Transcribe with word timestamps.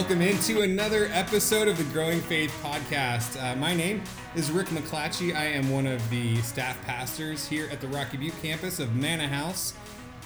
welcome 0.00 0.22
into 0.22 0.62
another 0.62 1.10
episode 1.12 1.68
of 1.68 1.76
the 1.76 1.84
Growing 1.92 2.22
Faith 2.22 2.50
podcast. 2.62 3.38
Uh, 3.38 3.54
my 3.56 3.74
name 3.74 4.02
is 4.34 4.50
Rick 4.50 4.68
McClatchy. 4.68 5.36
I 5.36 5.44
am 5.44 5.68
one 5.68 5.86
of 5.86 6.08
the 6.08 6.40
staff 6.40 6.82
pastors 6.86 7.46
here 7.46 7.68
at 7.70 7.82
the 7.82 7.88
Rocky 7.88 8.16
Butte 8.16 8.32
campus 8.40 8.80
of 8.80 8.96
Manna 8.96 9.28
House 9.28 9.74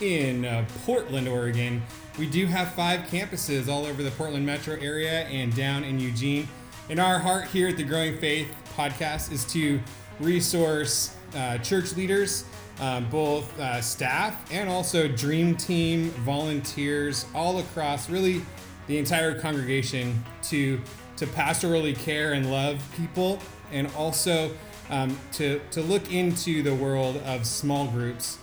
in 0.01 0.45
uh, 0.45 0.65
Portland, 0.84 1.27
Oregon. 1.27 1.83
We 2.21 2.30
do 2.30 2.47
have 2.47 2.73
five 2.75 3.01
campuses 3.09 3.66
all 3.66 3.84
over 3.84 4.05
the 4.05 4.12
Portland 4.12 4.47
metro 4.47 4.77
area 4.77 5.23
and 5.25 5.52
down 5.57 5.83
in 5.83 5.98
Eugene. 5.98 6.47
And 6.88 7.01
our 7.01 7.19
heart 7.19 7.47
here 7.48 7.66
at 7.66 7.77
the 7.77 7.83
Growing 7.83 8.16
Faith 8.19 8.55
podcast 8.77 9.33
is 9.33 9.45
to 9.47 9.80
resource 10.20 11.16
uh, 11.34 11.59
church 11.59 11.97
leaders 11.97 12.45
um, 12.80 13.09
both 13.11 13.59
uh, 13.59 13.80
staff 13.80 14.52
and 14.52 14.69
also 14.69 15.09
dream 15.09 15.56
team 15.56 16.11
volunteers 16.11 17.27
all 17.34 17.59
across 17.59 18.09
really 18.09 18.43
the 18.87 18.98
entire 18.98 19.38
congregation 19.38 20.23
to 20.43 20.80
to 21.16 21.27
pastorally 21.27 21.97
care 21.97 22.33
and 22.33 22.51
love 22.51 22.83
people 22.97 23.38
and 23.73 23.88
also 23.97 24.51
um, 24.91 25.16
to 25.33 25.60
to 25.70 25.80
look 25.80 26.12
into 26.12 26.62
the 26.62 26.74
world 26.74 27.16
of 27.24 27.47
small 27.47 27.87
groups 27.87 28.38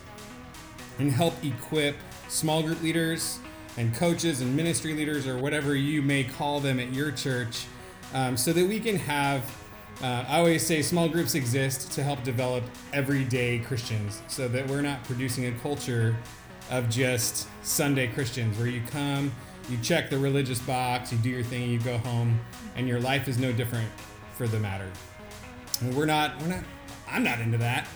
and 0.98 1.10
help 1.10 1.34
equip 1.44 1.96
small 2.28 2.62
group 2.62 2.82
leaders 2.82 3.38
and 3.76 3.94
coaches 3.94 4.40
and 4.40 4.54
ministry 4.54 4.94
leaders 4.94 5.26
or 5.26 5.38
whatever 5.38 5.74
you 5.74 6.02
may 6.02 6.24
call 6.24 6.60
them 6.60 6.78
at 6.78 6.92
your 6.92 7.10
church 7.10 7.66
um, 8.14 8.36
so 8.36 8.52
that 8.52 8.66
we 8.66 8.80
can 8.80 8.96
have 8.96 9.42
uh, 10.02 10.24
I 10.28 10.38
always 10.38 10.66
say 10.66 10.82
small 10.82 11.08
groups 11.08 11.34
exist 11.34 11.92
to 11.92 12.02
help 12.02 12.24
develop 12.24 12.64
everyday 12.92 13.60
Christians 13.60 14.20
so 14.26 14.48
that 14.48 14.66
we're 14.66 14.82
not 14.82 15.04
producing 15.04 15.46
a 15.46 15.52
culture 15.60 16.16
of 16.70 16.88
just 16.88 17.46
Sunday 17.62 18.08
Christians 18.08 18.58
where 18.58 18.66
you 18.66 18.82
come, 18.90 19.30
you 19.68 19.78
check 19.78 20.10
the 20.10 20.18
religious 20.18 20.58
box, 20.60 21.12
you 21.12 21.18
do 21.18 21.30
your 21.30 21.42
thing, 21.42 21.70
you 21.70 21.78
go 21.80 21.98
home, 21.98 22.38
and 22.76 22.88
your 22.88 23.00
life 23.00 23.28
is 23.28 23.38
no 23.38 23.52
different 23.52 23.88
for 24.34 24.46
the 24.46 24.58
matter. 24.58 24.90
And 25.80 25.94
we're 25.94 26.06
not, 26.06 26.40
we're 26.40 26.48
not, 26.48 26.64
I'm 27.08 27.22
not 27.22 27.40
into 27.40 27.58
that. 27.58 27.88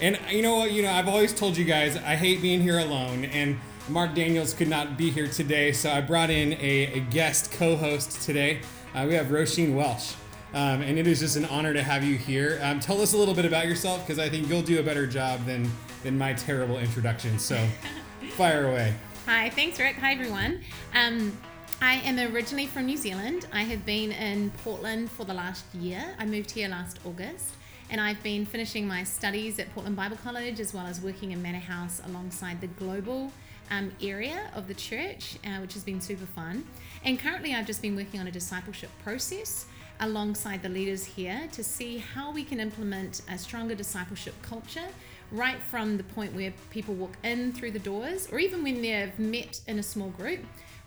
And 0.00 0.18
you 0.30 0.42
know 0.42 0.56
what, 0.56 0.72
you 0.72 0.82
know, 0.82 0.90
I've 0.90 1.08
always 1.08 1.32
told 1.32 1.56
you 1.56 1.64
guys 1.64 1.96
I 1.96 2.16
hate 2.16 2.42
being 2.42 2.60
here 2.60 2.78
alone, 2.78 3.24
and 3.26 3.58
Mark 3.88 4.14
Daniels 4.14 4.54
could 4.54 4.68
not 4.68 4.96
be 4.96 5.10
here 5.10 5.28
today, 5.28 5.72
so 5.72 5.90
I 5.90 6.00
brought 6.00 6.30
in 6.30 6.54
a, 6.54 6.94
a 6.94 7.00
guest 7.00 7.52
co 7.52 7.76
host 7.76 8.22
today. 8.22 8.60
Uh, 8.94 9.06
we 9.08 9.14
have 9.14 9.26
Roisin 9.26 9.74
Welsh. 9.74 10.14
Um, 10.54 10.82
and 10.82 10.98
it 10.98 11.06
is 11.06 11.20
just 11.20 11.36
an 11.36 11.46
honor 11.46 11.72
to 11.72 11.82
have 11.82 12.04
you 12.04 12.16
here. 12.16 12.60
Um, 12.62 12.78
tell 12.78 13.00
us 13.00 13.14
a 13.14 13.16
little 13.16 13.34
bit 13.34 13.46
about 13.46 13.66
yourself 13.66 14.06
because 14.06 14.18
I 14.18 14.28
think 14.28 14.50
you'll 14.50 14.60
do 14.60 14.80
a 14.80 14.82
better 14.82 15.06
job 15.06 15.46
than 15.46 15.70
than 16.02 16.18
my 16.18 16.34
terrible 16.34 16.78
introduction. 16.78 17.38
So, 17.38 17.66
fire 18.32 18.68
away. 18.68 18.94
Hi, 19.26 19.50
thanks, 19.50 19.78
Rick. 19.78 19.94
Hi, 20.00 20.14
everyone. 20.14 20.62
Um, 20.96 21.38
I 21.80 21.94
am 21.98 22.18
originally 22.34 22.66
from 22.66 22.86
New 22.86 22.96
Zealand. 22.96 23.46
I 23.52 23.62
have 23.62 23.86
been 23.86 24.10
in 24.10 24.50
Portland 24.64 25.12
for 25.12 25.24
the 25.24 25.32
last 25.32 25.64
year. 25.76 26.04
I 26.18 26.26
moved 26.26 26.50
here 26.50 26.68
last 26.68 26.98
August, 27.04 27.54
and 27.88 28.00
I've 28.00 28.20
been 28.24 28.44
finishing 28.44 28.84
my 28.84 29.04
studies 29.04 29.60
at 29.60 29.72
Portland 29.74 29.94
Bible 29.94 30.16
College 30.16 30.58
as 30.58 30.74
well 30.74 30.86
as 30.86 31.00
working 31.00 31.30
in 31.30 31.40
Mannahouse 31.40 32.04
alongside 32.04 32.60
the 32.60 32.66
global 32.66 33.30
um, 33.70 33.92
area 34.02 34.50
of 34.56 34.66
the 34.66 34.74
church, 34.74 35.38
uh, 35.46 35.58
which 35.60 35.74
has 35.74 35.84
been 35.84 36.00
super 36.00 36.26
fun. 36.26 36.64
And 37.04 37.16
currently, 37.16 37.54
I've 37.54 37.66
just 37.66 37.80
been 37.80 37.94
working 37.94 38.18
on 38.18 38.26
a 38.26 38.32
discipleship 38.32 38.90
process 39.04 39.66
alongside 40.02 40.62
the 40.62 40.68
leaders 40.68 41.04
here 41.04 41.48
to 41.52 41.62
see 41.62 41.98
how 41.98 42.32
we 42.32 42.44
can 42.44 42.60
implement 42.60 43.22
a 43.30 43.38
stronger 43.38 43.74
discipleship 43.74 44.34
culture 44.42 44.88
right 45.30 45.62
from 45.70 45.96
the 45.96 46.02
point 46.02 46.34
where 46.34 46.52
people 46.70 46.92
walk 46.94 47.16
in 47.22 47.52
through 47.52 47.70
the 47.70 47.78
doors 47.78 48.28
or 48.32 48.38
even 48.38 48.62
when 48.62 48.82
they've 48.82 49.16
met 49.18 49.60
in 49.66 49.78
a 49.78 49.82
small 49.82 50.10
group 50.10 50.40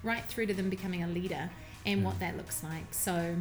right 0.03 0.24
through 0.26 0.46
to 0.46 0.53
them 0.53 0.70
becoming 0.70 1.02
a 1.02 1.08
leader 1.08 1.50
and 1.86 2.02
yeah. 2.02 2.06
what 2.06 2.20
that 2.20 2.36
looks 2.38 2.64
like. 2.64 2.94
So 2.94 3.36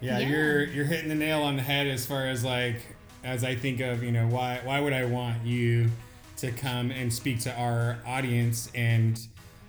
yeah, 0.00 0.18
yeah, 0.18 0.28
you're 0.28 0.64
you're 0.64 0.84
hitting 0.84 1.08
the 1.08 1.14
nail 1.14 1.42
on 1.42 1.56
the 1.56 1.62
head 1.62 1.88
as 1.88 2.06
far 2.06 2.26
as 2.26 2.44
like 2.44 2.80
as 3.24 3.42
I 3.42 3.56
think 3.56 3.80
of 3.80 4.02
you 4.02 4.12
know 4.12 4.26
why 4.28 4.60
why 4.62 4.80
would 4.80 4.92
I 4.92 5.04
want 5.04 5.44
you 5.44 5.90
to 6.38 6.52
come 6.52 6.92
and 6.92 7.12
speak 7.12 7.40
to 7.40 7.54
our 7.54 7.98
audience 8.06 8.70
and 8.74 9.20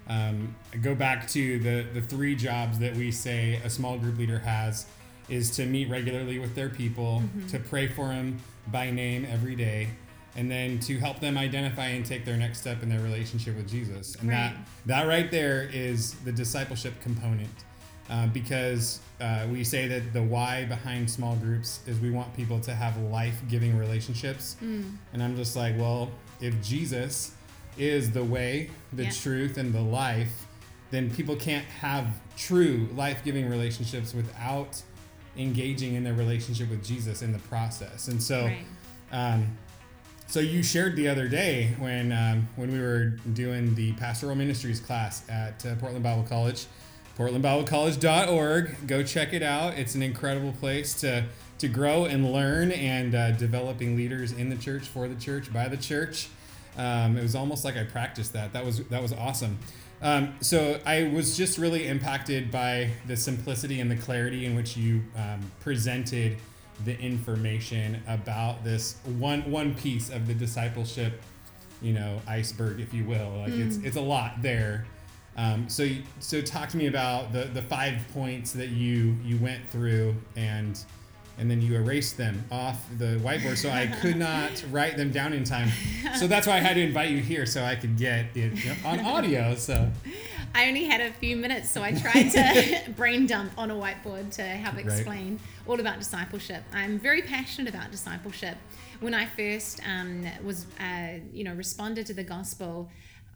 um, 0.08 0.56
go 0.82 0.94
back 0.94 1.28
to 1.30 1.60
the 1.60 1.88
the 1.94 2.02
three 2.02 2.36
jobs 2.36 2.78
that 2.80 2.96
we 2.96 3.12
say 3.12 3.60
a 3.64 3.70
small 3.70 3.98
group 3.98 4.20
leader 4.20 4.40
has 4.40 4.86
is 5.30 5.52
to 5.52 5.66
meet 5.66 5.90
regularly 5.90 6.40
with 6.40 6.56
their 6.56 6.70
people, 6.70 7.24
mm-hmm. 7.24 7.48
to 7.48 7.60
pray 7.60 7.88
for 7.88 8.08
them 8.08 8.40
by 8.68 8.92
name 8.92 9.26
every 9.30 9.56
day, 9.56 9.90
and 10.36 10.50
then 10.50 10.80
to 10.80 10.98
help 10.98 11.20
them 11.20 11.38
identify 11.38 11.88
and 11.88 12.06
take 12.06 12.26
their 12.26 12.38
next 12.38 12.62
step 12.62 12.84
in 12.84 12.90
their 12.90 13.02
relationship 13.02 13.56
with 13.56 13.70
Jesus. 13.70 14.16
And 14.16 14.30
right. 14.30 14.54
that 14.54 14.56
that 14.86 15.08
right 15.08 15.30
there 15.30 15.70
is 15.72 16.14
the 16.26 16.32
discipleship 16.32 16.94
component. 17.02 17.50
Uh, 18.10 18.26
because 18.26 19.02
uh, 19.22 19.46
we 19.52 19.64
say 19.64 19.88
that 19.88 20.14
the 20.14 20.24
why 20.24 20.66
behind 20.66 21.10
small 21.10 21.36
groups 21.36 21.82
is 21.86 22.00
we 22.00 22.10
want 22.10 22.36
people 22.36 22.60
to 22.60 22.74
have 22.74 22.98
life-giving 22.98 23.78
relationships 23.78 24.56
mm. 24.64 24.84
and 25.14 25.22
i'm 25.22 25.36
just 25.36 25.56
like 25.56 25.78
well 25.78 26.10
if 26.42 26.60
jesus 26.64 27.36
is 27.78 28.10
the 28.10 28.24
way 28.24 28.68
the 28.94 29.04
yeah. 29.04 29.12
truth 29.12 29.58
and 29.58 29.74
the 29.76 29.82
life 29.82 30.48
then 30.90 31.12
people 31.12 31.36
can't 31.36 31.66
have 31.66 32.20
true 32.36 32.90
life-giving 32.96 33.48
relationships 33.48 34.16
without 34.16 34.82
engaging 35.40 35.96
in 35.96 36.04
their 36.04 36.14
relationship 36.14 36.70
with 36.70 36.84
Jesus 36.84 37.22
in 37.22 37.32
the 37.32 37.40
process. 37.40 38.10
And 38.10 38.22
so, 38.22 38.46
right. 38.46 38.66
um, 39.12 39.58
so 40.28 40.40
you 40.40 40.62
shared 40.62 40.96
the 40.96 41.08
other 41.08 41.28
day 41.28 41.76
when 41.80 42.12
um, 42.12 42.48
when 42.56 42.72
we 42.72 42.80
were 42.80 43.18
doing 43.34 43.74
the 43.74 43.94
pastoral 43.94 44.36
ministries 44.36 44.80
class 44.80 45.28
at 45.30 45.66
uh, 45.66 45.76
Portland 45.76 46.04
Bible 46.04 46.24
College, 46.24 46.68
portlandbiblecollege.org. 47.18 48.88
Go 48.88 49.02
check 49.02 49.34
it 49.34 49.42
out. 49.42 49.74
It's 49.74 49.96
an 49.96 50.04
incredible 50.04 50.52
place 50.54 50.94
to 51.02 51.26
to 51.58 51.68
grow 51.68 52.06
and 52.06 52.32
learn 52.32 52.72
and 52.72 53.16
uh, 53.16 53.32
developing 53.32 53.96
leaders 53.96 54.32
in 54.32 54.50
the 54.50 54.56
church 54.56 54.88
for 54.88 55.08
the 55.08 55.16
church 55.16 55.52
by 55.52 55.68
the 55.68 55.78
church. 55.78 56.30
Um, 56.78 57.18
it 57.18 57.24
was 57.24 57.36
almost 57.36 57.66
like 57.66 57.76
I 57.76 57.84
practiced 57.84 58.34
that. 58.34 58.54
That 58.54 58.66
was 58.66 58.84
that 58.90 59.02
was 59.02 59.14
awesome. 59.14 59.58
Um, 60.02 60.36
so 60.40 60.80
I 60.86 61.04
was 61.14 61.36
just 61.36 61.58
really 61.58 61.88
impacted 61.88 62.52
by 62.52 62.92
the 63.08 63.18
simplicity 63.18 63.82
and 63.82 63.92
the 63.92 63.98
clarity 63.98 64.46
in 64.46 64.56
which 64.56 64.78
you 64.78 65.04
um, 65.16 65.52
presented 65.60 66.38
the 66.86 66.98
information 67.00 68.02
about 68.08 68.64
this 68.64 68.96
one 69.18 69.50
one 69.52 69.76
piece 69.76 70.10
of 70.10 70.28
the 70.28 70.34
discipleship, 70.34 71.22
you 71.82 71.94
know, 71.94 72.22
iceberg, 72.28 72.80
if 72.80 72.94
you 72.94 73.04
will. 73.04 73.30
Like 73.40 73.52
mm. 73.52 73.68
it's 73.68 73.78
it's 73.78 73.98
a 73.98 74.02
lot 74.02 74.42
there. 74.42 74.86
Um, 75.36 75.68
so 75.70 75.88
so 76.20 76.42
talk 76.42 76.70
to 76.70 76.78
me 76.78 76.88
about 76.88 77.34
the 77.34 77.46
the 77.46 77.62
five 77.62 78.06
points 78.14 78.54
that 78.54 78.70
you 78.70 79.18
you 79.24 79.38
went 79.38 79.68
through 79.68 80.16
and 80.38 80.82
and 81.40 81.50
then 81.50 81.62
you 81.62 81.76
erased 81.76 82.18
them 82.18 82.44
off 82.52 82.86
the 82.98 83.20
whiteboard 83.24 83.58
so 83.58 83.70
I 83.70 83.88
could 83.88 84.18
not 84.30 84.64
write 84.72 84.98
them 84.98 85.12
down 85.12 85.34
in 85.34 85.44
time. 85.44 85.70
So 86.18 86.28
that's 86.28 86.46
why 86.46 86.58
I 86.58 86.60
had 86.60 86.76
to 86.76 86.82
invite 86.82 87.10
you 87.10 87.20
here 87.20 87.46
so 87.46 87.64
I 87.64 87.76
could 87.76 87.98
get 87.98 88.36
it 88.36 88.54
on 88.86 89.00
audio. 89.06 89.56
So 89.56 89.90
I 90.54 90.68
only 90.68 90.86
had 90.86 91.02
a 91.02 91.12
few 91.14 91.36
minutes, 91.36 91.70
so 91.70 91.82
I 91.82 91.94
tried 91.94 92.30
to 92.30 92.92
brain 92.98 93.26
dump 93.26 93.54
on 93.58 93.72
a 93.72 93.76
whiteboard 93.76 94.32
to 94.36 94.42
help 94.44 94.78
explain 94.78 95.34
right. 95.34 95.40
all 95.68 95.80
about 95.80 96.00
discipleship. 96.00 96.64
I'm 96.74 97.00
very 97.00 97.22
passionate 97.22 97.74
about 97.74 97.92
discipleship. 97.92 98.58
When 99.00 99.14
I 99.14 99.26
first 99.26 99.80
um, 99.88 100.26
was, 100.44 100.66
uh, 100.80 101.20
you 101.32 101.44
know, 101.44 101.54
responded 101.54 102.06
to 102.08 102.14
the 102.14 102.24
gospel, 102.24 102.90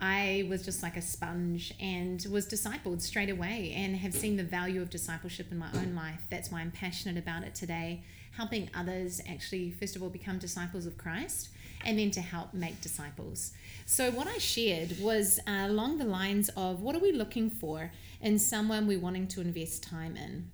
I 0.04 0.46
was 0.50 0.66
just 0.66 0.84
like 0.84 0.98
a 0.98 1.02
sponge 1.02 1.74
and 1.80 2.26
was 2.30 2.46
discipled 2.46 3.00
straight 3.00 3.30
away 3.30 3.72
and 3.74 3.96
have 3.96 4.14
seen 4.14 4.36
the 4.36 4.44
value 4.44 4.82
of 4.82 4.90
discipleship 4.90 5.50
in 5.50 5.58
my 5.58 5.70
own 5.76 5.96
life. 5.96 6.20
That's 6.30 6.52
why 6.52 6.60
I'm 6.60 6.72
passionate 6.72 7.18
about 7.18 7.44
it 7.44 7.56
today, 7.56 8.04
helping 8.32 8.70
others 8.76 9.22
actually, 9.30 9.72
first 9.72 9.96
of 9.96 10.04
all, 10.04 10.10
become 10.10 10.40
disciples 10.40 10.86
of 10.86 10.98
Christ 10.98 11.52
and 11.86 11.98
then 11.98 12.12
to 12.12 12.20
help 12.20 12.54
make 12.54 12.82
disciples. 12.82 13.54
So, 13.86 14.12
what 14.12 14.28
I 14.28 14.40
shared 14.40 15.00
was 15.00 15.40
uh, 15.48 15.68
along 15.68 16.00
the 16.00 16.06
lines 16.06 16.50
of 16.58 16.82
what 16.82 16.98
are 16.98 17.00
we 17.00 17.14
looking 17.14 17.50
for 17.50 17.94
in 18.20 18.38
someone 18.40 18.88
we're 18.88 19.00
wanting 19.00 19.30
to 19.30 19.40
invest 19.40 19.84
time 19.84 20.18
in? 20.18 20.52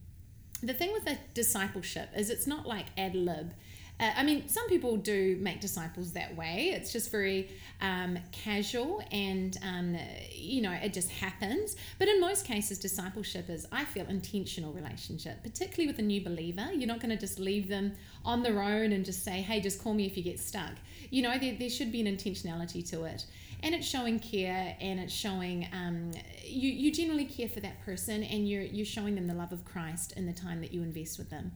The 0.62 0.76
thing 0.76 0.94
with 0.94 1.08
a 1.08 1.18
discipleship 1.34 2.10
is 2.16 2.30
it's 2.30 2.46
not 2.46 2.68
like 2.68 2.88
ad 2.96 3.16
lib 3.16 3.54
uh, 4.00 4.12
I 4.16 4.24
mean, 4.24 4.48
some 4.48 4.68
people 4.70 4.96
do 4.96 5.38
make 5.42 5.60
disciples 5.60 6.14
that 6.14 6.36
way. 6.36 6.72
It's 6.74 6.92
just 6.92 7.12
very 7.12 7.50
um, 7.82 8.18
casual 8.32 9.04
and, 9.12 9.58
um, 9.62 9.98
you 10.32 10.62
know, 10.62 10.72
it 10.72 10.94
just 10.94 11.12
happens. 11.12 11.76
But 11.98 12.08
in 12.08 12.22
most 12.22 12.46
cases, 12.46 12.80
discipleship 12.80 13.50
is, 13.50 13.68
I 13.72 13.84
feel, 13.84 14.06
intentional 14.08 14.72
relationship, 14.72 15.44
particularly 15.44 15.88
with 15.88 16.00
a 16.00 16.04
new 16.04 16.22
believer. 16.24 16.70
You're 16.74 16.88
not 16.88 17.02
going 17.02 17.10
to 17.10 17.18
just 17.18 17.40
leave 17.40 17.68
them 17.68 17.94
on 18.24 18.42
their 18.42 18.62
own 18.62 18.94
and 18.94 19.04
just 19.04 19.24
say, 19.24 19.42
hey, 19.42 19.60
just 19.60 19.84
call 19.84 19.94
me 19.94 20.06
if 20.06 20.16
you 20.16 20.24
get 20.24 20.40
stuck. 20.40 20.74
You 21.10 21.22
know, 21.22 21.38
there, 21.38 21.56
there 21.60 21.70
should 21.70 21.92
be 21.92 22.00
an 22.00 22.08
intentionality 22.08 22.88
to 22.92 23.04
it. 23.04 23.26
And 23.62 23.76
it's 23.76 23.86
showing 23.86 24.20
care 24.20 24.78
and 24.80 25.02
it's 25.02 25.14
showing 25.14 25.68
um, 25.74 26.12
you, 26.46 26.70
you 26.70 26.94
generally 26.94 27.26
care 27.26 27.50
for 27.50 27.60
that 27.60 27.84
person 27.84 28.24
and 28.24 28.48
you're, 28.48 28.62
you're 28.62 28.86
showing 28.86 29.16
them 29.16 29.28
the 29.28 29.34
love 29.34 29.52
of 29.52 29.66
Christ 29.66 30.14
in 30.16 30.26
the 30.26 30.32
time 30.32 30.62
that 30.62 30.74
you 30.74 30.82
invest 30.82 31.18
with 31.18 31.30
them. 31.30 31.52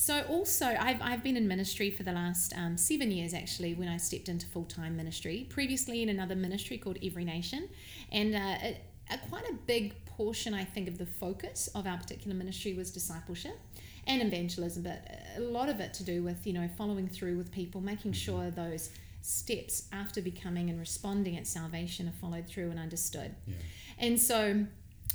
So, 0.00 0.22
also, 0.28 0.76
I've, 0.78 1.02
I've 1.02 1.24
been 1.24 1.36
in 1.36 1.48
ministry 1.48 1.90
for 1.90 2.04
the 2.04 2.12
last 2.12 2.56
um, 2.56 2.76
seven 2.76 3.10
years 3.10 3.34
actually 3.34 3.74
when 3.74 3.88
I 3.88 3.96
stepped 3.96 4.28
into 4.28 4.46
full 4.46 4.62
time 4.62 4.96
ministry. 4.96 5.48
Previously, 5.50 6.04
in 6.04 6.08
another 6.08 6.36
ministry 6.36 6.78
called 6.78 6.98
Every 7.02 7.24
Nation. 7.24 7.68
And 8.12 8.32
uh, 8.36 8.38
a, 8.38 8.80
a, 9.10 9.18
quite 9.28 9.42
a 9.50 9.54
big 9.66 10.04
portion, 10.06 10.54
I 10.54 10.62
think, 10.62 10.86
of 10.86 10.98
the 10.98 11.06
focus 11.06 11.68
of 11.74 11.84
our 11.84 11.96
particular 11.96 12.36
ministry 12.36 12.74
was 12.74 12.92
discipleship 12.92 13.58
and 14.06 14.22
evangelism, 14.22 14.84
but 14.84 15.04
a 15.36 15.40
lot 15.40 15.68
of 15.68 15.80
it 15.80 15.92
to 15.94 16.04
do 16.04 16.22
with, 16.22 16.46
you 16.46 16.52
know, 16.52 16.68
following 16.78 17.08
through 17.08 17.36
with 17.36 17.50
people, 17.50 17.80
making 17.80 18.12
sure 18.12 18.52
those 18.52 18.90
steps 19.22 19.88
after 19.90 20.22
becoming 20.22 20.70
and 20.70 20.78
responding 20.78 21.36
at 21.36 21.44
salvation 21.44 22.06
are 22.06 22.20
followed 22.20 22.46
through 22.46 22.70
and 22.70 22.78
understood. 22.78 23.34
Yeah. 23.48 23.54
And 23.98 24.20
so, 24.20 24.64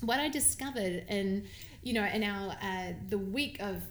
what 0.04 0.20
I 0.20 0.30
discovered 0.30 1.06
in 1.10 1.46
you 1.82 1.94
know 1.94 2.06
in 2.06 2.24
our 2.24 2.56
uh, 2.62 2.94
the 3.10 3.18
week 3.18 3.62
of 3.62 3.82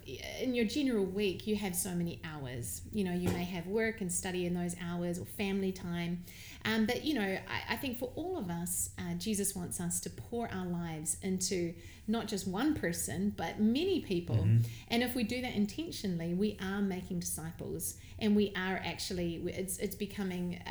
in 0.41 0.55
your 0.55 0.64
general 0.64 1.05
week 1.05 1.47
you 1.47 1.56
have 1.56 1.75
so 1.75 1.91
many 1.91 2.20
hours. 2.25 2.82
You 2.93 3.05
know 3.05 3.12
you 3.12 3.29
may 3.31 3.44
have 3.44 3.67
work 3.67 4.00
and 4.00 4.11
study 4.11 4.47
in 4.47 4.55
those 4.55 4.76
hours 4.82 5.19
or 5.19 5.25
family 5.25 5.73
time. 5.73 6.25
Um, 6.64 6.87
but 6.87 7.05
you 7.05 7.14
know 7.14 7.23
I, 7.23 7.75
I 7.75 7.76
think 7.76 7.99
for 7.99 8.12
all 8.14 8.38
of 8.38 8.49
us 8.49 8.91
uh, 8.99 9.14
jesus 9.19 9.56
wants 9.56 9.81
us 9.81 9.99
to 10.00 10.11
pour 10.11 10.49
our 10.53 10.67
lives 10.67 11.17
into 11.23 11.75
not 12.06 12.29
just 12.29 12.47
one 12.47 12.75
person 12.75 13.35
but 13.37 13.61
many 13.61 14.00
people. 14.00 14.47
And 14.88 15.03
if 15.03 15.15
we 15.15 15.25
do 15.25 15.41
that 15.43 15.55
intentionally 15.55 16.35
we 16.35 16.56
are 16.62 16.81
making 16.81 17.20
disciples 17.20 17.97
and 18.19 18.37
we 18.37 18.53
are 18.56 18.81
actually 18.85 19.43
it's, 19.47 19.79
it's 19.79 19.97
becoming 19.97 20.61
uh, 20.67 20.70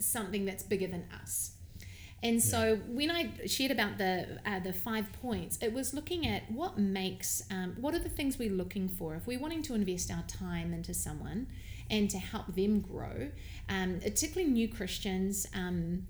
something 0.00 0.44
that's 0.44 0.62
bigger 0.62 0.86
than 0.86 1.04
us 1.20 1.52
and 2.22 2.42
so 2.42 2.76
when 2.88 3.10
I 3.10 3.30
shared 3.46 3.70
about 3.70 3.98
the 3.98 4.38
uh, 4.44 4.58
the 4.60 4.72
five 4.72 5.06
points, 5.22 5.58
it 5.62 5.72
was 5.72 5.94
looking 5.94 6.26
at 6.26 6.50
what 6.50 6.76
makes 6.78 7.42
um, 7.50 7.76
what 7.80 7.94
are 7.94 8.00
the 8.00 8.08
things 8.08 8.38
we're 8.38 8.50
looking 8.50 8.88
for 8.88 9.14
if 9.14 9.26
we're 9.26 9.38
wanting 9.38 9.62
to 9.64 9.74
invest 9.74 10.10
our 10.10 10.24
time 10.26 10.72
into 10.74 10.92
someone 10.94 11.46
and 11.90 12.10
to 12.10 12.18
help 12.18 12.54
them 12.54 12.80
grow, 12.80 13.30
um, 13.68 14.00
particularly 14.00 14.50
new 14.50 14.68
Christians. 14.68 15.46
Um, 15.54 16.06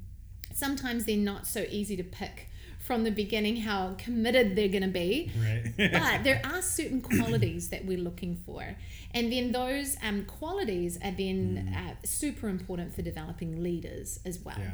sometimes 0.54 1.04
they're 1.04 1.16
not 1.16 1.46
so 1.46 1.66
easy 1.70 1.96
to 1.96 2.02
pick 2.04 2.48
from 2.80 3.04
the 3.04 3.10
beginning 3.10 3.56
how 3.58 3.94
committed 3.98 4.56
they're 4.56 4.68
going 4.68 4.82
to 4.82 4.88
be 4.88 5.30
Right. 5.38 5.72
but 5.92 6.24
there 6.24 6.40
are 6.42 6.62
certain 6.62 7.02
qualities 7.02 7.68
that 7.68 7.84
we're 7.84 7.98
looking 7.98 8.36
for 8.46 8.64
and 9.12 9.30
then 9.30 9.52
those 9.52 9.96
um, 10.02 10.24
qualities 10.24 10.96
are 11.04 11.10
then 11.10 11.74
uh, 11.76 11.94
super 12.04 12.48
important 12.48 12.94
for 12.94 13.02
developing 13.02 13.62
leaders 13.62 14.20
as 14.24 14.38
well 14.38 14.56
Yeah. 14.58 14.70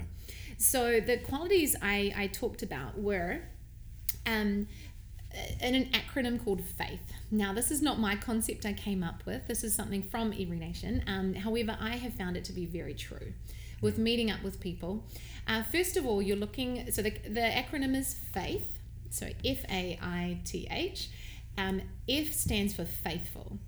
So 0.59 1.01
the 1.01 1.19
qualities 1.19 1.77
I, 1.81 2.13
I 2.17 2.27
talked 2.29 2.63
about 2.63 2.99
were 2.99 3.41
um, 4.27 4.67
in 5.61 5.75
an 5.75 5.91
acronym 5.93 6.43
called 6.43 6.63
faith. 6.63 7.13
Now, 7.31 7.53
this 7.53 7.71
is 7.71 7.83
not 7.83 7.99
my 7.99 8.17
concept 8.17 8.65
I 8.65 8.73
came 8.73 9.03
up 9.03 9.25
with. 9.27 9.47
This 9.47 9.65
is 9.65 9.75
something 9.75 10.03
from 10.03 10.33
Every 10.33 10.59
Nation. 10.59 11.03
Um, 11.07 11.35
however, 11.35 11.77
I 11.81 11.97
have 11.97 12.15
found 12.15 12.37
it 12.37 12.45
to 12.45 12.53
be 12.53 12.67
very 12.67 12.95
true 12.95 13.33
with 13.81 13.99
meeting 13.99 14.31
up 14.31 14.43
with 14.43 14.61
people. 14.61 15.05
Uh, 15.47 15.63
first 15.63 15.97
of 15.97 16.07
all, 16.07 16.23
you're 16.23 16.37
looking, 16.37 16.91
so 16.91 17.03
the, 17.03 17.11
the 17.11 17.41
acronym 17.41 17.95
is 17.97 18.15
FAITH. 18.33 18.79
So 19.11 19.29
F 19.45 19.59
A 19.71 19.97
I 20.03 20.41
T 20.45 20.67
H. 20.71 21.09
Um, 21.57 21.83
F 22.09 22.33
stands 22.33 22.75
for 22.75 22.85
faithful. 22.85 23.59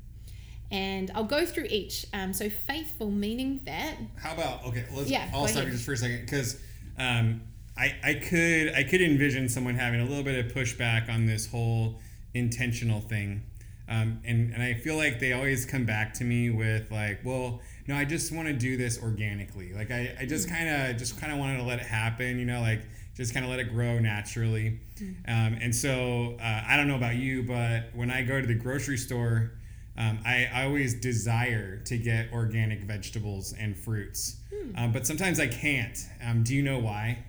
And 0.72 1.12
I'll 1.14 1.24
go 1.24 1.46
through 1.46 1.68
each. 1.70 2.04
Um, 2.12 2.32
so, 2.32 2.50
faithful 2.50 3.12
meaning 3.12 3.60
that 3.66 3.94
How 4.16 4.34
about 4.34 4.64
okay? 4.64 4.84
Let's. 4.92 5.08
Yeah, 5.08 5.30
I'll 5.32 5.46
stop 5.46 5.64
you 5.64 5.70
just 5.70 5.84
for 5.84 5.92
a 5.92 5.96
second 5.96 6.22
because 6.22 6.60
um, 6.98 7.42
I 7.76 7.94
I 8.02 8.14
could 8.14 8.72
I 8.74 8.82
could 8.84 9.02
envision 9.02 9.48
someone 9.48 9.74
having 9.74 10.00
a 10.00 10.04
little 10.04 10.24
bit 10.24 10.44
of 10.44 10.52
pushback 10.52 11.08
on 11.10 11.26
this 11.26 11.46
whole 11.50 12.00
intentional 12.34 13.00
thing, 13.00 13.42
um, 13.88 14.20
and 14.24 14.52
and 14.52 14.62
I 14.62 14.74
feel 14.74 14.96
like 14.96 15.20
they 15.20 15.32
always 15.32 15.66
come 15.66 15.84
back 15.84 16.14
to 16.14 16.24
me 16.24 16.50
with 16.50 16.90
like, 16.90 17.20
well, 17.24 17.60
no, 17.86 17.94
I 17.96 18.04
just 18.04 18.32
want 18.32 18.48
to 18.48 18.54
do 18.54 18.76
this 18.76 19.00
organically. 19.02 19.72
Like 19.74 19.90
I 19.90 20.14
I 20.20 20.24
Mm. 20.24 20.28
just 20.28 20.48
kind 20.48 20.68
of 20.68 20.96
just 20.96 21.20
kind 21.20 21.32
of 21.32 21.38
wanted 21.38 21.58
to 21.58 21.64
let 21.64 21.78
it 21.78 21.86
happen. 21.86 22.38
You 22.38 22.46
know, 22.46 22.60
like 22.60 22.82
just 23.16 23.32
kind 23.34 23.44
of 23.44 23.50
let 23.50 23.60
it 23.60 23.70
grow 23.72 23.98
naturally. 23.98 24.80
Mm. 24.98 25.14
Um, 25.28 25.58
and 25.62 25.74
so 25.74 26.36
uh, 26.40 26.62
I 26.66 26.76
don't 26.76 26.88
know 26.88 26.96
about 26.96 27.16
you, 27.16 27.42
but 27.42 27.90
when 27.94 28.10
I 28.10 28.22
go 28.22 28.40
to 28.40 28.46
the 28.46 28.54
grocery 28.54 28.96
store. 28.98 29.52
Um, 29.98 30.18
I, 30.26 30.48
I 30.52 30.64
always 30.64 30.94
desire 30.94 31.78
to 31.84 31.96
get 31.96 32.30
organic 32.32 32.82
vegetables 32.82 33.54
and 33.58 33.76
fruits, 33.76 34.36
um, 34.76 34.92
but 34.92 35.06
sometimes 35.06 35.40
I 35.40 35.46
can't. 35.46 35.98
Um, 36.24 36.42
do 36.42 36.54
you 36.54 36.62
know 36.62 36.78
why? 36.78 37.24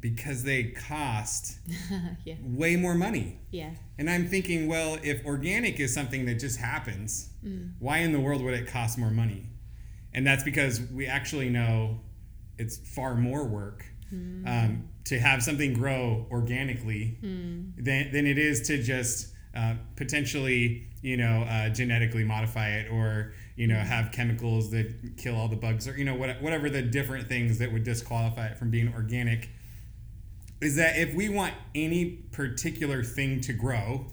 Because 0.00 0.42
they 0.44 0.64
cost 0.64 1.58
yeah, 2.24 2.34
way 2.42 2.76
more 2.76 2.94
money. 2.94 3.38
yeah, 3.50 3.70
And 3.98 4.10
I'm 4.10 4.28
thinking, 4.28 4.68
well, 4.68 4.98
if 5.02 5.24
organic 5.24 5.80
is 5.80 5.94
something 5.94 6.26
that 6.26 6.38
just 6.38 6.58
happens, 6.58 7.30
why 7.78 7.98
in 7.98 8.12
the 8.12 8.20
world 8.20 8.42
would 8.42 8.54
it 8.54 8.66
cost 8.66 8.98
more 8.98 9.10
money? 9.10 9.46
And 10.12 10.26
that's 10.26 10.44
because 10.44 10.80
we 10.92 11.06
actually 11.06 11.48
know 11.48 12.00
it's 12.58 12.76
far 12.94 13.14
more 13.14 13.44
work 13.44 13.84
um, 14.46 14.88
to 15.06 15.18
have 15.18 15.42
something 15.42 15.72
grow 15.72 16.26
organically 16.30 17.18
than, 17.76 18.12
than 18.12 18.26
it 18.26 18.38
is 18.38 18.66
to 18.68 18.82
just 18.82 19.33
uh, 19.54 19.74
potentially, 19.96 20.86
you 21.02 21.16
know, 21.16 21.42
uh, 21.48 21.68
genetically 21.68 22.24
modify 22.24 22.70
it 22.70 22.90
or, 22.90 23.32
you 23.56 23.66
know, 23.66 23.76
have 23.76 24.10
chemicals 24.12 24.70
that 24.70 25.16
kill 25.16 25.36
all 25.36 25.48
the 25.48 25.56
bugs 25.56 25.86
or, 25.86 25.96
you 25.96 26.04
know, 26.04 26.14
what, 26.14 26.40
whatever 26.42 26.68
the 26.70 26.82
different 26.82 27.28
things 27.28 27.58
that 27.58 27.72
would 27.72 27.84
disqualify 27.84 28.46
it 28.48 28.58
from 28.58 28.70
being 28.70 28.92
organic 28.94 29.50
is 30.60 30.76
that 30.76 30.96
if 30.96 31.14
we 31.14 31.28
want 31.28 31.52
any 31.74 32.06
particular 32.32 33.02
thing 33.04 33.40
to 33.42 33.52
grow, 33.52 34.06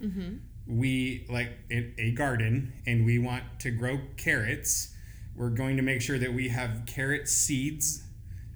we 0.67 1.25
like 1.29 1.51
in 1.69 1.93
a 1.97 2.11
garden 2.11 2.73
and 2.85 3.05
we 3.05 3.17
want 3.19 3.43
to 3.59 3.71
grow 3.71 3.99
carrots, 4.17 4.93
we're 5.35 5.49
going 5.49 5.77
to 5.77 5.81
make 5.83 6.01
sure 6.01 6.19
that 6.19 6.33
we 6.33 6.49
have 6.49 6.83
carrot 6.85 7.27
seeds. 7.27 8.03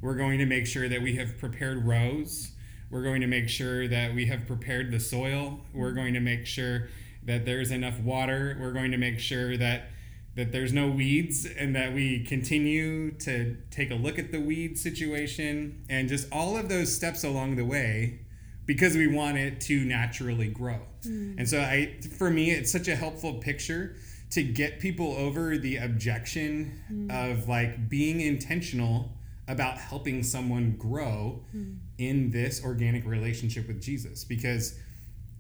We're 0.02 0.16
going 0.16 0.40
to 0.40 0.46
make 0.46 0.68
sure 0.68 0.88
that 0.90 1.02
we 1.02 1.16
have 1.16 1.38
prepared 1.38 1.86
rows. 1.86 2.52
We're 2.90 3.04
going 3.04 3.22
to 3.22 3.28
make 3.28 3.50
sure 3.50 3.88
that 3.88 4.14
we 4.14 4.26
have 4.28 4.48
prepared 4.48 4.92
the 4.92 5.00
soil. 5.00 5.60
We're 5.74 5.88
mm-hmm. 5.88 5.98
going 5.98 6.14
to 6.14 6.20
make 6.20 6.46
sure 6.46 6.90
that 7.24 7.46
there's 7.46 7.72
enough 7.72 8.00
water. 8.00 8.58
We're 8.60 8.74
going 8.74 8.92
to 8.92 8.98
make 8.98 9.20
sure 9.20 9.58
that 9.58 9.90
that 10.36 10.52
there's 10.52 10.74
no 10.74 10.90
weeds 10.90 11.46
and 11.46 11.74
that 11.76 11.94
we 11.94 12.22
continue 12.26 13.10
to 13.12 13.56
take 13.72 13.90
a 13.90 13.96
look 13.96 14.20
at 14.20 14.34
the 14.34 14.40
weed 14.40 14.78
situation 14.78 15.86
and 15.90 16.10
just 16.10 16.28
all 16.30 16.58
of 16.58 16.68
those 16.68 16.94
steps 16.94 17.24
along 17.24 17.56
the 17.56 17.64
way 17.64 18.20
because 18.66 18.98
we 18.98 19.08
want 19.08 19.38
it 19.38 19.62
to 19.62 19.86
naturally 19.86 20.50
grow. 20.50 20.80
Mm. 21.04 21.40
And 21.40 21.50
so 21.50 21.62
I 21.62 22.00
for 22.18 22.30
me 22.30 22.52
it's 22.52 22.72
such 22.72 22.88
a 22.88 22.96
helpful 22.96 23.36
picture 23.36 23.96
to 24.32 24.44
get 24.44 24.80
people 24.80 25.14
over 25.14 25.58
the 25.58 25.78
objection 25.78 26.82
mm. 26.92 27.32
of 27.32 27.48
like 27.48 27.88
being 27.88 28.20
intentional 28.20 29.12
about 29.48 29.78
helping 29.78 30.24
someone 30.24 30.76
grow 30.78 31.44
mm. 31.56 31.78
In 31.98 32.32
this 32.32 32.64
organic 32.64 33.06
relationship 33.06 33.68
with 33.68 33.82
Jesus 33.82 34.24
because 34.24 34.78